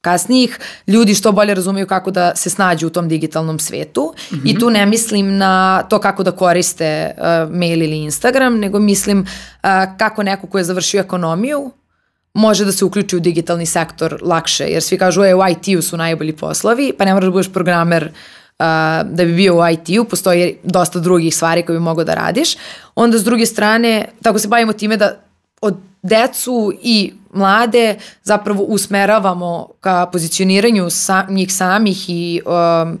[0.00, 4.40] kasnijih ljudi što bolje razumeju kako da se snađu u tom digitalnom svetu mm -hmm.
[4.44, 9.20] i tu ne mislim na to kako da koriste uh, mail ili Instagram, nego mislim
[9.20, 11.70] uh, kako neko ko je završio ekonomiju
[12.34, 15.96] može da se uključi u digitalni sektor lakše, jer svi kažu e, u IT-u su
[15.96, 18.66] najbolji poslovi, pa ne moraš da budeš programer uh,
[19.10, 22.56] da bi bio u IT-u, postoji dosta drugih stvari koje bi mogo da radiš.
[22.94, 25.16] Onda s druge strane, tako se bavimo time da
[25.60, 32.98] od decu i mlade zapravo usmeravamo ka pozicioniranju sa, njih samih i um,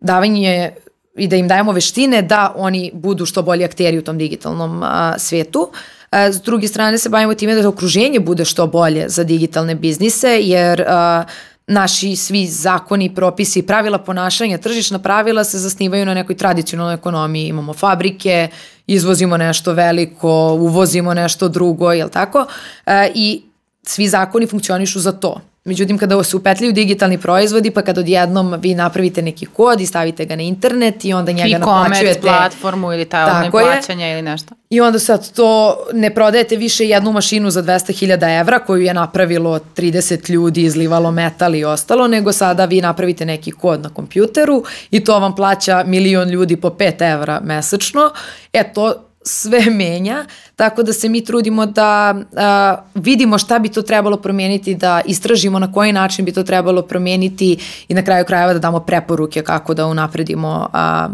[0.00, 0.72] davanje
[1.16, 5.14] i da im dajemo veštine da oni budu što bolji akteri u tom digitalnom a,
[5.18, 5.70] svetu.
[6.10, 10.40] A, s druge strane se bavimo time da okruženje bude što bolje za digitalne biznise,
[10.42, 11.24] jer a,
[11.70, 17.48] naši svi zakoni, propisi, pravila ponašanja, tržišna pravila se zasnivaju na nekoj tradicionalnoj ekonomiji.
[17.48, 18.48] Imamo fabrike,
[18.86, 22.46] izvozimo nešto veliko, uvozimo nešto drugo, jel tako?
[22.86, 23.42] E, I
[23.82, 25.40] svi zakoni funkcionišu za to.
[25.64, 30.24] Međutim, kada se upetljaju digitalni proizvodi, pa kad odjednom vi napravite neki kod i stavite
[30.24, 32.20] ga na internet i onda njega naplaćujete.
[32.20, 34.54] Platformu ili ta plaćanja ili nešto.
[34.70, 39.60] I onda sad to ne prodajete više jednu mašinu za 200.000 evra koju je napravilo
[39.76, 45.04] 30 ljudi, izlivalo metal i ostalo, nego sada vi napravite neki kod na kompjuteru i
[45.04, 48.10] to vam plaća milion ljudi po 5 evra mesečno.
[48.52, 50.24] E to sve menja,
[50.56, 55.58] tako da se mi trudimo da a, vidimo šta bi to trebalo promijeniti, da istražimo
[55.58, 59.74] na koji način bi to trebalo promijeniti i na kraju krajeva da damo preporuke kako
[59.74, 61.08] da unapredimo a,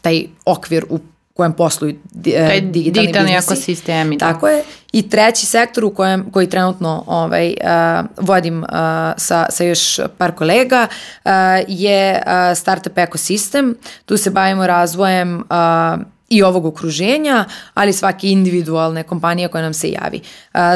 [0.00, 0.98] taj okvir u
[1.34, 4.16] kojem posluju e, digitalni, digitalni ekosistemi.
[4.16, 4.32] Da.
[4.32, 4.64] Tako je.
[4.92, 8.68] I treći sektor u kojem, koji trenutno ovaj, uh, vodim uh,
[9.16, 10.86] sa, sa još par kolega
[11.24, 11.30] uh,
[11.68, 13.76] je uh, startup ekosistem.
[14.06, 19.90] Tu se bavimo razvojem uh, i ovog okruženja, ali svake individualne kompanije koja nam se
[19.90, 20.20] javi.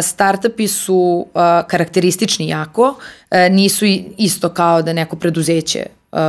[0.03, 1.27] Startupi su
[1.67, 2.95] karakteristični jako,
[3.51, 3.85] nisu
[4.19, 5.87] isto kao da neko preduzeće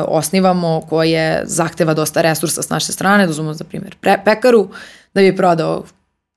[0.07, 4.69] osnivamo koje zahteva dosta resursa s naše strane, da za primjer pekaru,
[5.13, 5.83] da bi prodao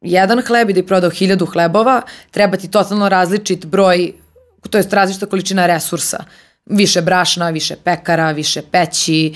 [0.01, 4.12] jedan hleb i da bi prodao hiljadu hlebova, treba ti totalno različit broj,
[4.70, 6.18] to je različita količina resursa.
[6.20, 9.35] Uh, više brašna, više pekara, više peći,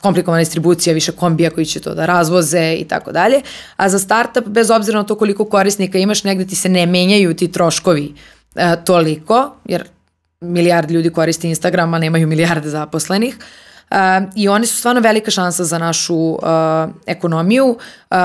[0.00, 3.40] komplikovana distribucija, više kombija koji će to da razvoze i tako dalje.
[3.76, 7.34] A za startup, bez obzira na to koliko korisnika imaš, negde ti se ne menjaju
[7.34, 8.14] ti troškovi
[8.54, 9.84] e, toliko, jer
[10.40, 13.36] milijard ljudi koristi Instagram, a nemaju milijarde zaposlenih.
[13.90, 13.96] Uh,
[14.34, 16.38] I oni su stvarno velika šansa za našu uh,
[17.06, 17.66] ekonomiju.
[17.66, 18.16] Uh,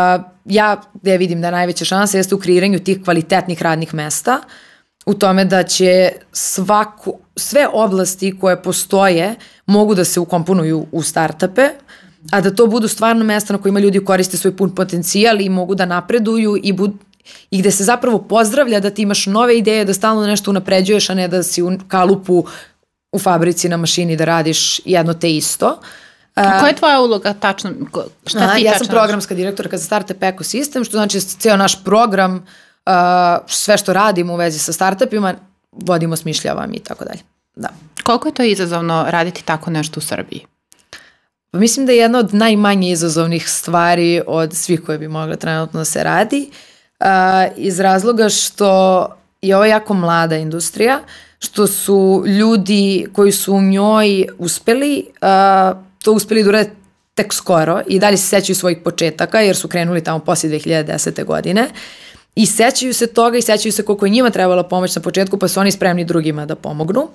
[0.46, 4.40] ja gde vidim da najveća šansa jeste u kreiranju tih kvalitetnih radnih mesta,
[5.06, 11.70] u tome da će svaku, sve oblasti koje postoje mogu da se ukomponuju u startupe,
[12.32, 15.76] a da to budu stvarno mesta na kojima ljudi koriste svoj pun potencijal i mogu
[15.76, 16.94] da napreduju i, bud,
[17.52, 21.14] i gde se zapravo pozdravlja da ti imaš nove ideje, da stalno nešto unapređuješ, a
[21.14, 22.46] ne da si u kalupu
[23.12, 25.80] u fabrici na mašini da radiš jedno te isto.
[26.36, 27.72] A koja je tvoja uloga tačno?
[28.26, 32.46] Šta ti ja sam programska direktorka za Startup Ecosystem, što znači ceo naš program
[32.86, 35.34] uh, sve što radimo u vezi sa startupima
[35.72, 37.20] vodimo, smišljavam i tako dalje.
[37.56, 37.70] Da.
[38.04, 40.46] Koliko je to izazovno raditi tako nešto u Srbiji?
[41.52, 45.80] Pa mislim da je jedna od najmanje izazovnih stvari od svih koje bi mogle trenutno
[45.80, 46.50] da se radi
[47.00, 47.06] uh,
[47.56, 49.08] iz razloga što
[49.42, 51.00] je ovo jako mlada industrija,
[51.40, 56.72] što su ljudi koji su u njoj uspeli, uh, to uspeli da urade
[57.14, 61.26] tek skoro i dalje se sećaju svojih početaka jer su krenuli tamo poslije 2010.
[61.26, 61.68] godine
[62.36, 65.48] i sećaju se toga i sećaju se koliko je njima trebala pomoć na početku pa
[65.48, 67.08] su oni spremni drugima da pomognu.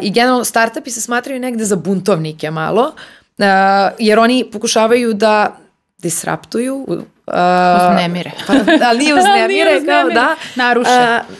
[0.00, 2.92] I generalno startupi se smatraju negde za buntovnike malo,
[3.98, 5.56] jer oni pokušavaju da
[5.98, 7.34] disruptuju, Uh,
[7.90, 8.30] uznemire.
[8.46, 8.54] Pa,
[8.84, 10.14] da, nije uznemire, Nije kao uznemire.
[10.14, 10.36] da.
[10.54, 10.90] Naruše.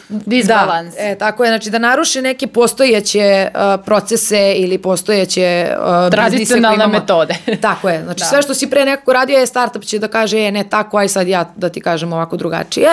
[0.09, 0.95] Uh, Disbalans.
[0.95, 6.87] Da, e, tako je, znači da naruše neke postojeće uh, procese ili postojeće uh, Tradicionalne
[6.87, 7.35] metode.
[7.61, 8.25] Tako je, znači Da.
[8.25, 11.07] sve što si pre nekako radio je startup će da kaže, e, ne tako, aj
[11.07, 12.89] sad ja da ti kažem ovako drugačije.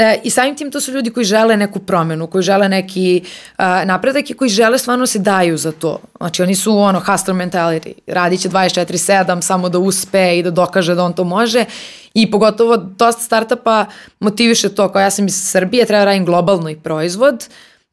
[0.00, 3.64] E, I samim tim to su ljudi koji žele neku promenu, koji žele neki uh,
[3.84, 5.98] napredak i koji žele stvarno se daju za to.
[6.16, 10.94] Znači oni su ono hustler mentality, radit će 24-7 samo da uspe i da dokaže
[10.94, 11.64] da on to može
[12.14, 13.86] i pogotovo dosta startupa
[14.20, 17.48] motiviše to, kao ja sam iz Srbije, treba da radim globalno i proizvod,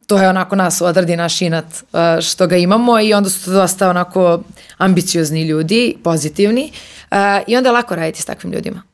[0.08, 3.52] to je onako nas odradi naš inat uh, što ga imamo i onda su to
[3.52, 4.40] dosta onako
[4.78, 6.72] ambiciozni ljudi, pozitivni
[7.12, 8.87] uh, i onda je lako raditi s takvim ljudima.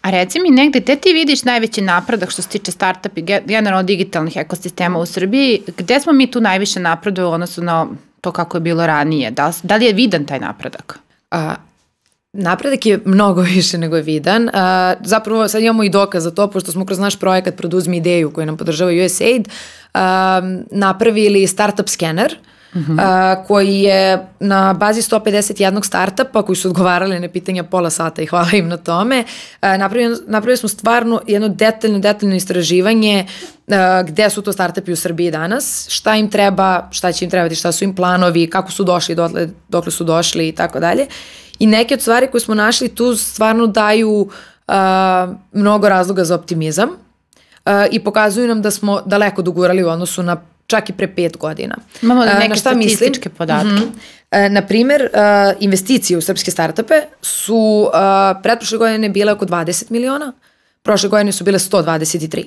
[0.00, 3.42] A reci mi negde, gde ti vidiš najveći napredak što se tiče startup i ge-
[3.46, 5.62] generalno digitalnih ekosistema u Srbiji?
[5.76, 7.86] Gde smo mi tu najviše napredovali odnosu na
[8.20, 9.30] to kako je bilo ranije?
[9.30, 10.98] Da, da li je vidan taj napredak?
[11.30, 11.54] A,
[12.32, 14.50] napredak je mnogo više nego je vidan.
[14.52, 18.30] A, zapravo sad imamo i dokaz za to, pošto smo kroz naš projekat Produzmi ideju
[18.30, 19.48] koji nam podržava USAID,
[19.94, 23.00] a, napravili startup scanner, Uh -huh.
[23.00, 28.26] a, koji je na bazi 151 startupa koji su odgovarali na pitanja pola sata i
[28.26, 29.24] hvala im na tome.
[29.60, 33.26] A, napravili, napravili smo stvarno jedno detaljno, detaljno istraživanje
[33.68, 37.54] a, gde su to startupi u Srbiji danas, šta im treba, šta će im trebati,
[37.54, 41.06] šta su im planovi, kako su došli dotle, dokle su došli i tako dalje.
[41.58, 44.30] I neke od stvari koje smo našli tu stvarno daju
[44.68, 44.74] uh,
[45.52, 50.36] mnogo razloga za optimizam uh, i pokazuju nam da smo daleko dogurali u odnosu na
[50.68, 51.76] čak i pre pet godina.
[52.02, 52.60] Imamo li Uh, neke mislim?
[52.60, 53.68] statističke podatke?
[53.68, 53.98] Mhm.
[54.30, 57.90] E, na primer, uh, investicije u srpske startupe su
[58.42, 60.32] pretprošle godine bile oko 20 miliona,
[60.82, 62.44] prošle godine su bile 123.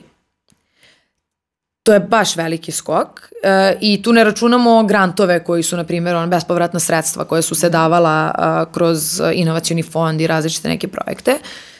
[1.83, 6.15] To je baš veliki skok e, i tu ne računamo grantove koji su, na primjer,
[6.15, 11.31] on, bespovratna sredstva koje su se davala a, kroz inovacioni fond i različite neke projekte.
[11.31, 11.70] E,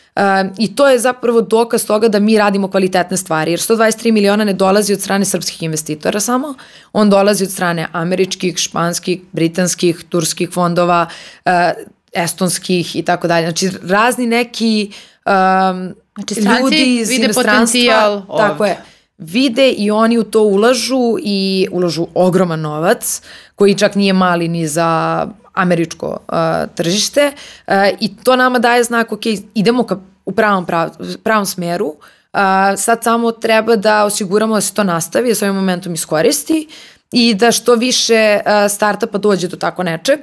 [0.58, 4.54] I to je zapravo dokaz toga da mi radimo kvalitetne stvari, jer 123 miliona ne
[4.54, 6.54] dolazi od strane srpskih investitora samo,
[6.94, 11.08] on dolazi od strane američkih, španskih, britanskih, turskih fondova,
[11.46, 11.74] e,
[12.14, 13.46] estonskih i tako dalje.
[13.46, 14.92] Znači, razni neki
[15.26, 18.78] um, Znači, ljudi iz vide inostranstva, potencijal Tako je
[19.22, 23.22] vide i oni u to ulažu i ulažu ogroman novac
[23.56, 26.36] koji čak nije mali ni za američko uh,
[26.76, 27.32] tržište
[27.68, 29.22] uh, i to nama daje znak ok,
[29.54, 30.90] idemo ka, u pravom, prav,
[31.24, 32.40] pravom smeru uh,
[32.78, 36.68] sad samo treba da osiguramo da se to nastavi, da se ovaj momentum iskoristi
[37.12, 40.20] i da što više uh, startupa dođe do tako nečeg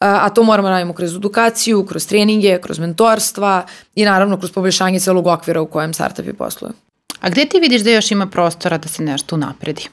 [0.00, 5.00] a to moramo da radimo kroz edukaciju, kroz treninge, kroz mentorstva i naravno kroz poboljšanje
[5.00, 6.72] celog okvira u kojem startupi posluju.
[7.20, 9.88] A gde ti vidiš da još ima prostora da se nešto unapredi?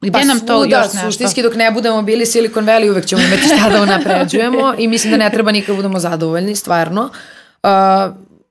[0.00, 1.10] Gde Pa nam to svuda, još nešto?
[1.10, 5.10] suštinski dok ne budemo bili Silicon Valley uvek ćemo imati šta da unapređujemo i mislim
[5.10, 7.10] da ne treba nikad budemo zadovoljni, stvarno.
[7.62, 7.70] Uh,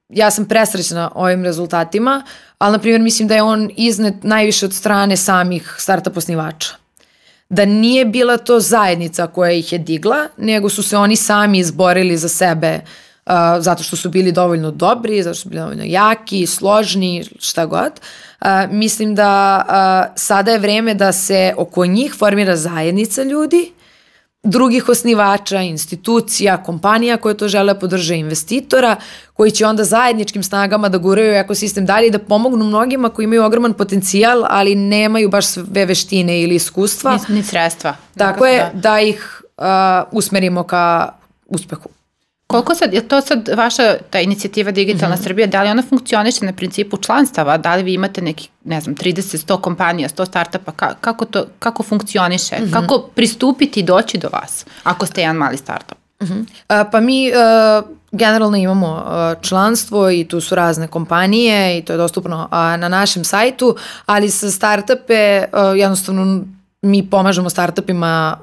[0.10, 2.24] ja sam presrećna ovim rezultatima,
[2.58, 6.70] ali na primjer mislim da je on iznet najviše od strane samih startup osnivača.
[7.50, 12.18] Da nije bila to zajednica koja ih je digla, nego su se oni sami izborili
[12.18, 12.90] za sebe uh,
[13.60, 17.92] zato što su bili dovoljno dobri, zato što su bili dovoljno jaki, složni, šta god.
[18.42, 23.72] Uh, mislim da uh, sada je vreme da se oko njih formira zajednica ljudi,
[24.44, 28.96] drugih osnivača, institucija, kompanija koje to žele podrže investitora,
[29.34, 33.44] koji će onda zajedničkim snagama da guraju ekosistem dalje i da pomognu mnogima koji imaju
[33.44, 37.20] ogroman potencijal, ali nemaju baš sve veštine ili iskustva.
[37.30, 37.96] Ni, ni sredstva.
[38.18, 39.64] Tako je, da ih uh,
[40.12, 41.10] usmerimo ka
[41.48, 41.90] uspehu.
[42.52, 45.24] Koliko sad, je to sad vaša ta inicijativa Digitalna mm -hmm.
[45.24, 48.96] Srbija, da li ona funkcioniše na principu članstava, da li vi imate neki, ne znam,
[48.96, 52.74] 30, 100 kompanija, 100 startupa, ka, kako to, kako funkcioniše, mm -hmm.
[52.74, 55.98] kako pristupiti i doći do vas, ako ste jedan mali startup?
[56.20, 56.40] Uh -huh.
[56.42, 61.94] uh, pa mi uh, generalno imamo uh, članstvo i tu su razne kompanije i to
[61.94, 63.76] je dostupno uh, na našem sajtu,
[64.06, 66.44] ali sa startupe uh, jednostavno
[66.82, 68.38] mi pomažemo startupima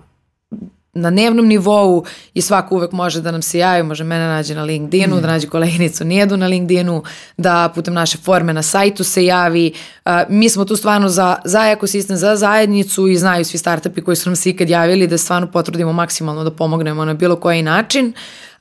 [0.97, 4.63] na dnevnom nivou i svako uvek može da nam se javi, može mene nađe na
[4.65, 5.21] LinkedInu, mm.
[5.21, 7.03] da nađe koleginicu Nijedu na LinkedInu,
[7.37, 9.73] da putem naše forme na sajtu se javi.
[10.05, 14.17] Uh, mi smo tu stvarno za, za ekosistem, za zajednicu i znaju svi startupi koji
[14.17, 18.13] su nam se ikad javili da stvarno potrudimo maksimalno da pomognemo na bilo koji način.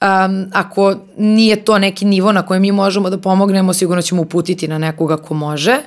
[0.01, 4.67] Um, ako nije to neki nivo na kojem mi možemo da pomognemo, sigurno ćemo uputiti
[4.67, 5.77] na nekoga ko može.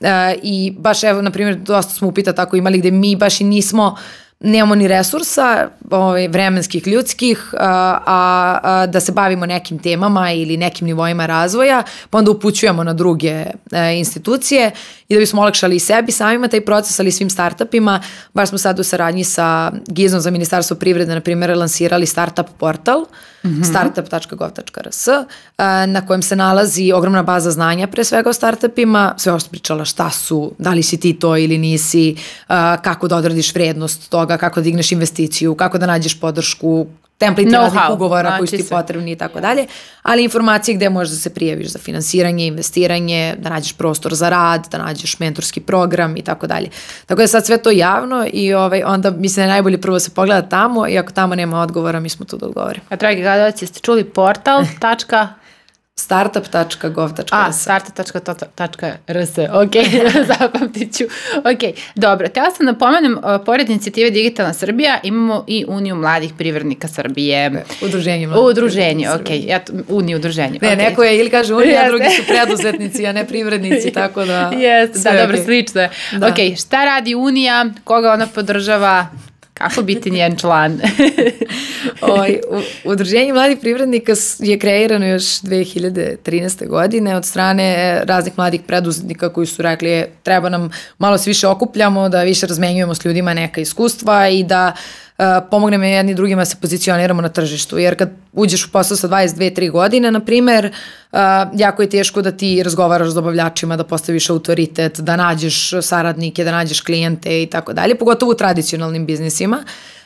[0.00, 0.06] Uh,
[0.42, 3.96] I baš evo, na primjer, dosta smo upita tako imali gde mi baš i nismo
[4.40, 10.56] nemamo ni resursa, ovaj, vremenskih, ljudskih, a, a, a, da se bavimo nekim temama ili
[10.56, 14.70] nekim nivoima razvoja, pa onda upućujemo na druge a, e, institucije
[15.08, 18.00] i da bismo olakšali i sebi samima taj proces, ali i svim startupima.
[18.34, 23.04] Baš smo sad u saradnji sa Gizom za Ministarstvo privrede, na primjer, lansirali startup portal,
[23.44, 23.64] mm -hmm.
[23.70, 25.06] startup.gov.rs,
[25.86, 29.84] na kojem se nalazi ogromna baza znanja pre svega o startupima, sve ovo što pričala
[29.84, 32.16] šta su, da li si ti to ili nisi,
[32.82, 36.86] kako da odradiš vrednost toga, kako da digneš investiciju, kako da nađeš podršku,
[37.18, 39.66] template no raznih ugovora koji su ti potrebni i tako dalje,
[40.02, 44.68] ali informacije gde možeš da se prijaviš za finansiranje, investiranje, da nađeš prostor za rad,
[44.70, 46.68] da nađeš mentorski program i tako dalje.
[47.06, 50.00] Tako da sad sve to javno i ovaj, onda mislim da je najbolje prvo da
[50.00, 52.84] se pogleda tamo i ako tamo nema odgovora mi smo tu da odgovorimo.
[52.88, 55.28] A dragi gledalci, jeste čuli portal, tačka,
[55.98, 59.74] startup.gov.rs A, startup.rs, ok,
[60.38, 61.04] zapamtit ću.
[61.38, 66.32] Ok, dobro, tela sam da pomenem, uh, pored inicijative Digitalna Srbija, imamo i Uniju mladih
[66.38, 67.50] privrednika Srbije.
[67.50, 70.58] Ne, udruženje mladih Udruženje, ok, ja, Uniju udruženje.
[70.62, 70.76] Ne, okay.
[70.76, 74.52] neko je ili kaže Unija, a drugi su preduzetnici, a ne privrednici, tako da...
[74.56, 75.44] Jeste, da, dobro, okay.
[75.44, 75.90] slično je.
[76.12, 76.26] Da.
[76.26, 79.06] Ok, šta radi Unija, koga ona podržava,
[79.58, 80.80] Kako biti njen član?
[82.00, 82.40] Oj,
[82.84, 86.66] udruženje mladih privrednika je kreirano još 2013.
[86.68, 91.46] godine od strane raznih mladih preduzetnika koji su rekli e, treba nam malo se više
[91.46, 95.07] okupljamo, da više razmenjujemo s ljudima neka iskustva i da uh,
[95.50, 97.78] pomognemo jedni drugima da se pozicioniramo na tržištu.
[97.78, 100.72] Jer kad uđeš u posao sa 22-3 godine, na primer,
[101.54, 106.52] jako je teško da ti razgovaraš s dobavljačima, da postaviš autoritet, da nađeš saradnike, da
[106.52, 109.64] nađeš klijente i tako dalje, pogotovo u tradicionalnim biznisima.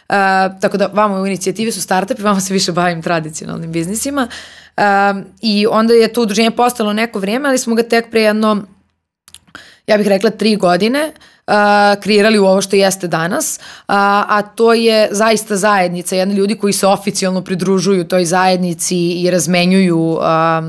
[0.08, 4.28] Uh, tako da vama u inicijativi su startupi, vama se više bavim tradicionalnim biznisima.
[4.76, 4.82] Uh,
[5.40, 8.62] I onda je to udruženje postalo neko vrijeme, ali smo ga tek pre jedno,
[9.87, 11.12] ja bih rekla, tri godine
[11.47, 16.55] a, kreirali u ovo što jeste danas, a, a to je zaista zajednica, jedni ljudi
[16.55, 20.62] koji se oficijalno pridružuju toj zajednici i razmenjuju a,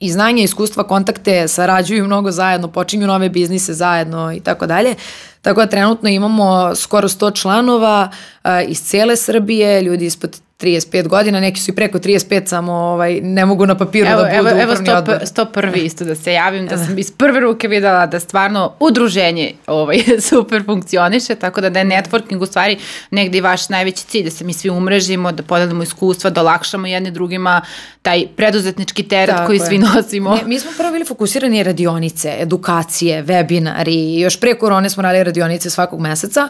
[0.00, 4.94] i znanje, iskustva, kontakte, sarađuju mnogo zajedno, počinju nove biznise zajedno i tako dalje.
[5.42, 8.10] Tako da trenutno imamo skoro 100 članova
[8.42, 13.20] a, iz cele Srbije, ljudi ispod 35 godina, neki su i preko 35, samo ovaj,
[13.20, 15.14] ne mogu na papiru evo, da budu evo, evo upravni odbor.
[15.14, 15.76] Evo 101.
[15.76, 19.98] isto da se javim, da sam iz prve ruke videla da stvarno udruženje ovaj,
[20.30, 22.78] super funkcioniše, tako da da je networking u stvari
[23.10, 26.86] negde i vaš najveći cilj, da se mi svi umrežimo, da podelimo iskustva, da olakšamo
[26.86, 27.62] jedni drugima
[28.02, 29.66] taj preduzetnički teret tako koji je.
[29.66, 30.34] svi nosimo.
[30.34, 35.70] Ne, mi smo prvo bili fokusirani radionice, edukacije, webinari, još pre korone smo radili radionice
[35.70, 36.48] svakog meseca,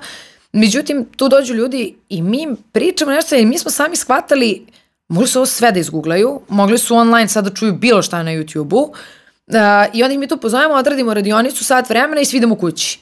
[0.52, 4.66] Međutim, tu dođu ljudi i mi pričamo nešto i mi smo sami shvatali,
[5.08, 8.30] mogli su ovo sve da izgooglaju, mogli su online sad da čuju bilo šta na
[8.30, 8.94] YouTube-u uh,
[9.92, 13.00] i onda ih mi tu pozovemo, odradimo radionicu sat vremena i svi idemo kući.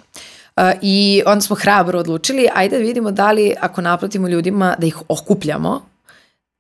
[0.57, 4.87] Uh, I onda smo hrabro odlučili, ajde da vidimo da li ako naplatimo ljudima da
[4.87, 5.87] ih okupljamo,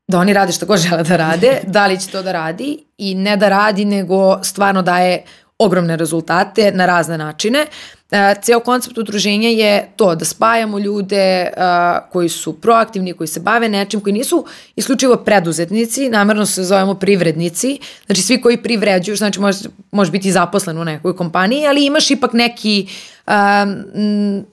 [0.09, 3.15] da oni rade što god žele da rade, da li će to da radi i
[3.15, 5.25] ne da radi, nego stvarno daje
[5.59, 7.67] ogromne rezultate na razne načine.
[8.11, 11.63] E, ceo koncept udruženja je to da spajamo ljude uh,
[12.13, 14.45] koji su proaktivni, koji se bave nečim, koji nisu
[14.77, 20.79] isključivo preduzetnici, namerno se zovemo privrednici, znači svi koji privređuju, znači možeš, možeš biti zaposlen
[20.79, 22.89] u nekoj kompaniji, ali imaš ipak neki
[23.27, 24.45] um,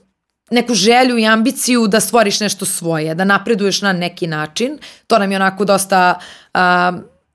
[0.50, 4.78] neku želju i ambiciju da stvoriš nešto svoje, da napreduješ na neki način.
[5.06, 6.18] To nam je onako dosta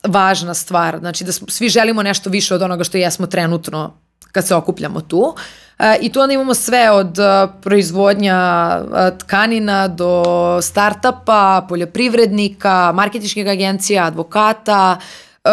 [0.08, 3.94] važna stvar, znači da svi želimo nešto više od onoga što jesmo trenutno
[4.32, 5.36] kad se okupljamo tu.
[5.80, 8.38] E, I tu onda imamo sve od e, proizvodnja
[8.80, 10.24] e, tkanina do
[10.62, 15.00] startapa, poljoprivrednika, marketičkih agencija, advokata,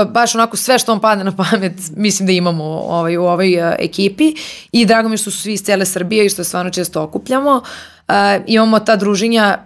[0.09, 4.34] baš onako sve što vam padne na pamet mislim da imamo ovaj, u ovoj ekipi
[4.72, 7.62] i drago mi što su svi iz cele Srbije i što stvarno često okupljamo.
[8.47, 9.59] Imamo ta druženja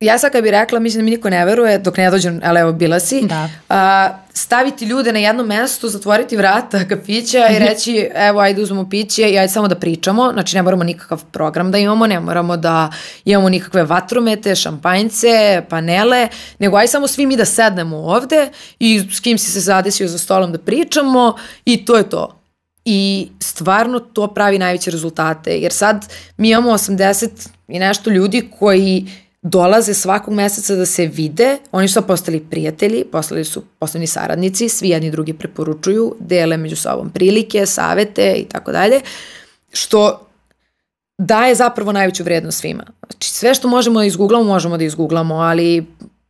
[0.00, 2.60] ja sad kad bih rekla, mislim da mi niko ne veruje, dok ne dođem, ali
[2.60, 3.48] evo bila si, da.
[3.68, 9.30] a, staviti ljude na jedno mesto, zatvoriti vrata kafića i reći, evo, ajde uzmemo piće
[9.30, 12.90] i ajde samo da pričamo, znači ne moramo nikakav program da imamo, ne moramo da
[13.24, 16.28] imamo nikakve vatromete, šampanjce, panele,
[16.58, 20.18] nego ajde samo svi mi da sednemo ovde i s kim si se zadesio za
[20.18, 21.34] stolom da pričamo
[21.64, 22.34] i to je to.
[22.84, 29.06] I stvarno to pravi najveće rezultate, jer sad mi imamo 80 i nešto ljudi koji
[29.50, 34.88] dolaze svakog meseca da se vide, oni su postali prijatelji, postali su poslovni saradnici, svi
[34.88, 39.00] jedni drugi preporučuju, dele među sobom prilike, savete i tako dalje,
[39.72, 40.26] što
[41.18, 42.84] daje zapravo najveću vrednost svima.
[43.10, 45.86] Znači sve što možemo da izgooglamo, možemo da izgooglamo, ali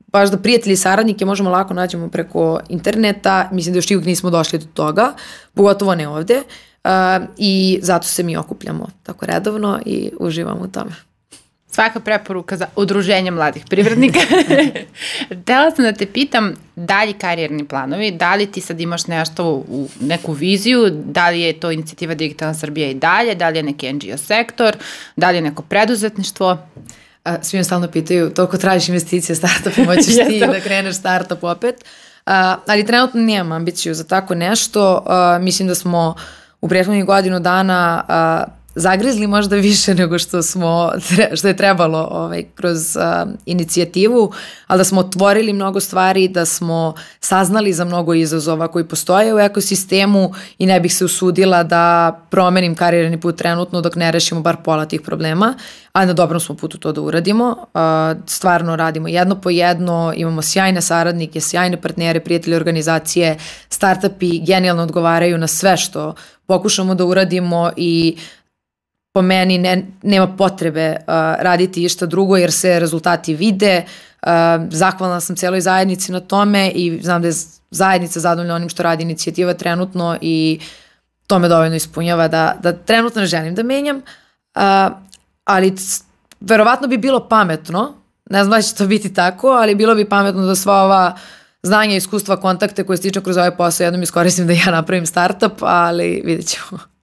[0.06, 4.30] baš da prijatelji i saradnike možemo lako nađemo preko interneta, mislim da još uvijek nismo
[4.30, 5.12] došli do toga,
[5.54, 6.42] pogotovo ne ovde,
[6.84, 6.90] uh,
[7.36, 11.07] i zato se mi okupljamo tako redovno i uživamo u tome.
[11.79, 14.18] Svaka preporuka za udruženje mladih privrednika.
[15.43, 19.89] Htela sam da te pitam dalji karijerni planovi, da li ti sad imaš nešto u
[20.01, 23.93] neku viziju, da li je to inicijativa Digitalna Srbija i dalje, da li je neki
[23.93, 24.76] NGO sektor,
[25.16, 26.59] da li je neko preduzetništvo?
[27.24, 31.85] A, svi me stalno pitaju, toliko tražiš investicije, startup, moćeš ti da kreneš startup opet.
[32.26, 35.05] A, ali trenutno nijem ambiciju za tako nešto.
[35.07, 36.14] A, mislim da smo
[36.61, 38.45] u prethodnih godinu dana a,
[38.79, 40.93] zagrizli možda više nego što smo
[41.35, 44.33] što je trebalo ovaj kroz uh, inicijativu,
[44.66, 49.39] ali da smo otvorili mnogo stvari, da smo saznali za mnogo izazova koji postoje u
[49.39, 54.57] ekosistemu i ne bih se usudila da promenim karijerni put trenutno dok ne rešimo bar
[54.64, 55.55] pola tih problema,
[55.93, 57.57] a na dobrom smo putu to da uradimo.
[57.59, 57.81] Uh,
[58.26, 63.37] stvarno radimo jedno po jedno, imamo sjajne saradnike, sjajne partnere, prijatelje organizacije,
[63.68, 66.14] startupi genijalno odgovaraju na sve što
[66.47, 68.38] pokušamo da uradimo i uh,
[69.12, 71.04] po meni ne, nema potrebe uh,
[71.38, 73.84] raditi išta drugo jer se rezultati vide.
[74.22, 74.28] Uh,
[74.70, 77.34] zahvalna sam celoj zajednici na tome i znam da je
[77.70, 80.61] zajednica zadovoljna onim što radi inicijativa trenutno i
[81.26, 84.02] to me dovoljno ispunjava da, da trenutno ne želim da menjam, uh,
[85.44, 85.74] ali
[86.40, 87.94] verovatno bi bilo pametno,
[88.30, 91.16] ne znam da će to biti tako, ali bilo bi pametno da sva ova
[91.62, 96.22] znanja, iskustva, kontakte koje stičem kroz ovaj posao jednom iskoristim da ja napravim startup, ali
[96.24, 96.97] vidjet ćemo.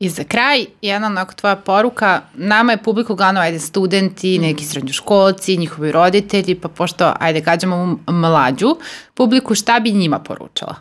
[0.00, 5.56] I za kraj, jedna onako tvoja poruka, nama je publika uglavnom, ajde, studenti, neki srednjoškolci,
[5.56, 8.76] njihovi roditelji, pa pošto, ajde, gađamo mlađu
[9.14, 10.74] publiku, šta bi njima poručala?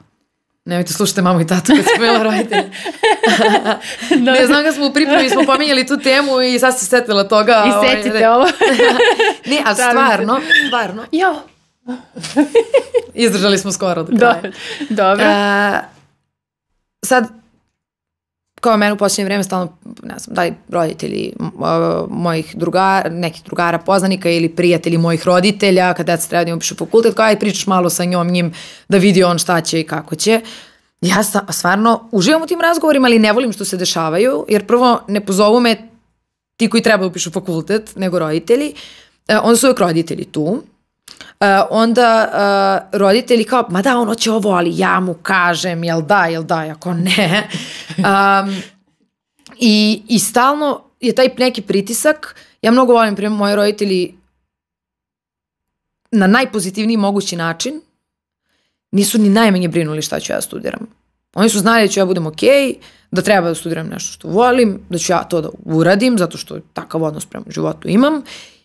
[0.65, 2.72] Nemojte slušajte mamu i tatu kad smo bila roditelji.
[4.20, 4.32] no.
[4.39, 7.63] Ne znam kad smo u pripremi, smo pominjali tu temu i sad se setila toga.
[7.68, 8.47] I ovaj, setite ovaj, ovo.
[9.51, 11.05] ne, a stvarno, stvarno.
[11.11, 11.36] Jo.
[13.13, 14.41] Izdržali smo skoro do kraja.
[14.41, 14.49] Do,
[14.89, 15.26] dobro.
[15.26, 15.80] Uh,
[17.05, 17.28] sad,
[18.68, 21.51] kao meni u posljednje vreme stalno, ne znam, da li roditelji uh,
[22.09, 27.15] mojih drugara, nekih drugara poznanika ili prijatelji mojih roditelja, kada deca treba da upišu fakultet,
[27.15, 28.53] kao aj pričaš malo sa njom njim
[28.89, 30.41] da vidi on šta će i kako će.
[31.01, 35.26] Ja stvarno uživam u tim razgovorima, ali ne volim što se dešavaju, jer prvo ne
[35.26, 35.76] pozovu me
[36.57, 38.74] ti koji treba da upišu fakultet, nego roditelji.
[39.30, 40.63] Uh, onda su uvek roditelji tu
[41.39, 42.30] Uh, onda
[42.91, 46.43] uh, roditelji kao, ma da, ono će ovo, ali ja mu kažem, jel da, jel
[46.43, 47.47] da, ako ne.
[47.97, 48.62] Um,
[49.60, 54.16] i, I stalno je taj neki pritisak, ja mnogo volim, prema moji roditelji,
[56.12, 57.82] na najpozitivniji mogući način,
[58.91, 60.88] nisu ni najmanje brinuli šta ću ja studiram.
[61.36, 62.76] Oni su znali da ću ja budem okej, okay,
[63.12, 66.60] da treba da studiram nešto što volim, da ću ja to da uradim, zato što
[66.74, 68.22] takav odnos prema životu imam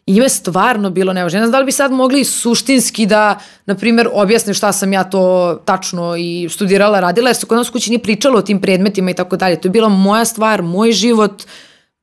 [0.06, 1.38] I njima je stvarno bilo nevažno.
[1.38, 5.04] Ne znam da li bi sad mogli suštinski da, na primjer, objasne šta sam ja
[5.04, 9.10] to tačno i studirala, radila, jer se kod nas kući nije pričalo o tim predmetima
[9.10, 9.60] i tako dalje.
[9.60, 11.42] To je bila moja stvar, moj život,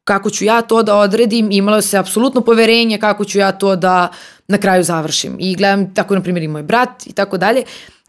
[0.04, 4.08] kako ću ja to da odredim, imalo se apsolutno poverenje kako ću ja to da
[4.47, 5.36] na kraju završim.
[5.39, 7.64] I gledam tako, na primjer, i moj brat i tako dalje.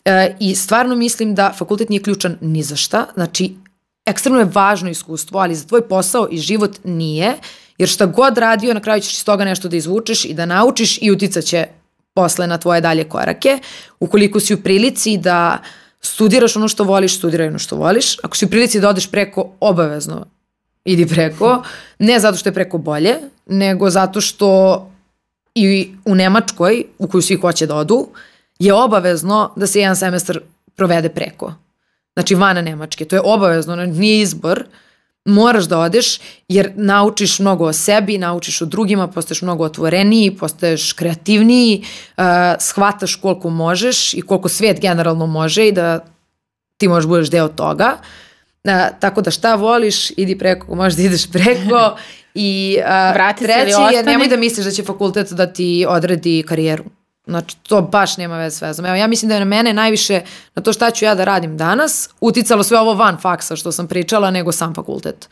[0.05, 3.07] E, I stvarno mislim da fakultet nije ključan ni za šta.
[3.15, 3.55] Znači,
[4.07, 7.35] ekstremno je važno iskustvo, ali za tvoj posao i život nije.
[7.81, 10.99] Jer šta god radio, na kraju ćeš iz toga nešto da izvučeš i da naučiš
[11.03, 11.67] i uticat će
[12.15, 13.59] posle na tvoje dalje korake.
[14.01, 15.59] Ukoliko si u prilici da
[16.01, 18.19] studiraš ono što voliš, studiraj ono što voliš.
[18.23, 20.27] Ako si u prilici da odeš preko, obavezno
[20.85, 21.63] idi preko.
[21.99, 23.17] Ne zato što je preko bolje,
[23.47, 24.51] nego zato što
[25.55, 28.09] i u Nemačkoj, u koju svi hoće da odu,
[28.59, 30.41] je obavezno da se jedan semestar
[30.77, 31.55] provede preko.
[32.13, 33.05] Znači van Nemačke.
[33.05, 34.65] To je obavezno, nije izbor.
[34.69, 34.90] Uh,
[35.25, 36.19] moraš da odeš
[36.49, 41.85] jer naučiš mnogo o sebi, naučiš o drugima, postaješ mnogo otvoreniji, postaješ kreativniji,
[42.17, 42.25] uh,
[42.59, 46.05] shvataš koliko možeš i koliko svijet generalno može i da
[46.77, 47.97] ti možeš budeš deo toga.
[48.65, 51.97] Uh, tako da šta voliš, idi preko, možeš da ideš preko
[52.35, 56.85] i uh, treći je nemoj da misliš da će fakultet da ti odredi karijeru.
[57.27, 58.87] Znači, to baš nema veze s vezom.
[58.87, 60.23] Evo, ja mislim da je na mene najviše
[60.55, 63.89] na to šta ću ja da radim danas uticalo sve ovo van faksa što sam
[63.89, 65.29] pričala nego sam fakultet.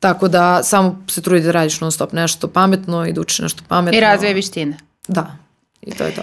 [0.00, 3.62] Tako da samo se trudi da radiš non stop nešto pametno i da učiš nešto
[3.68, 3.98] pametno.
[3.98, 4.78] I razvoje vištine.
[5.08, 5.36] Da,
[5.82, 6.22] i to je to.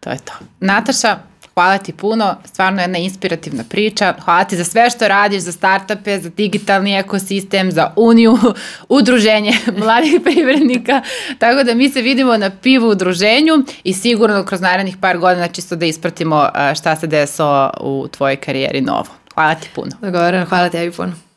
[0.00, 0.32] To je to.
[0.60, 1.18] Nataša,
[1.58, 4.14] hvala ti puno, stvarno jedna inspirativna priča.
[4.24, 8.38] Hvala ti za sve što radiš, za startupe, za digitalni ekosistem, za uniju,
[8.98, 9.52] udruženje
[9.82, 11.02] mladih privrednika.
[11.38, 15.76] Tako da mi se vidimo na pivu udruženju i sigurno kroz narednih par godina čisto
[15.76, 19.08] da ispratimo šta se desilo u tvojoj karijeri novo.
[19.34, 19.90] Hvala ti puno.
[20.00, 21.27] Dogovoreno, hvala tebi puno.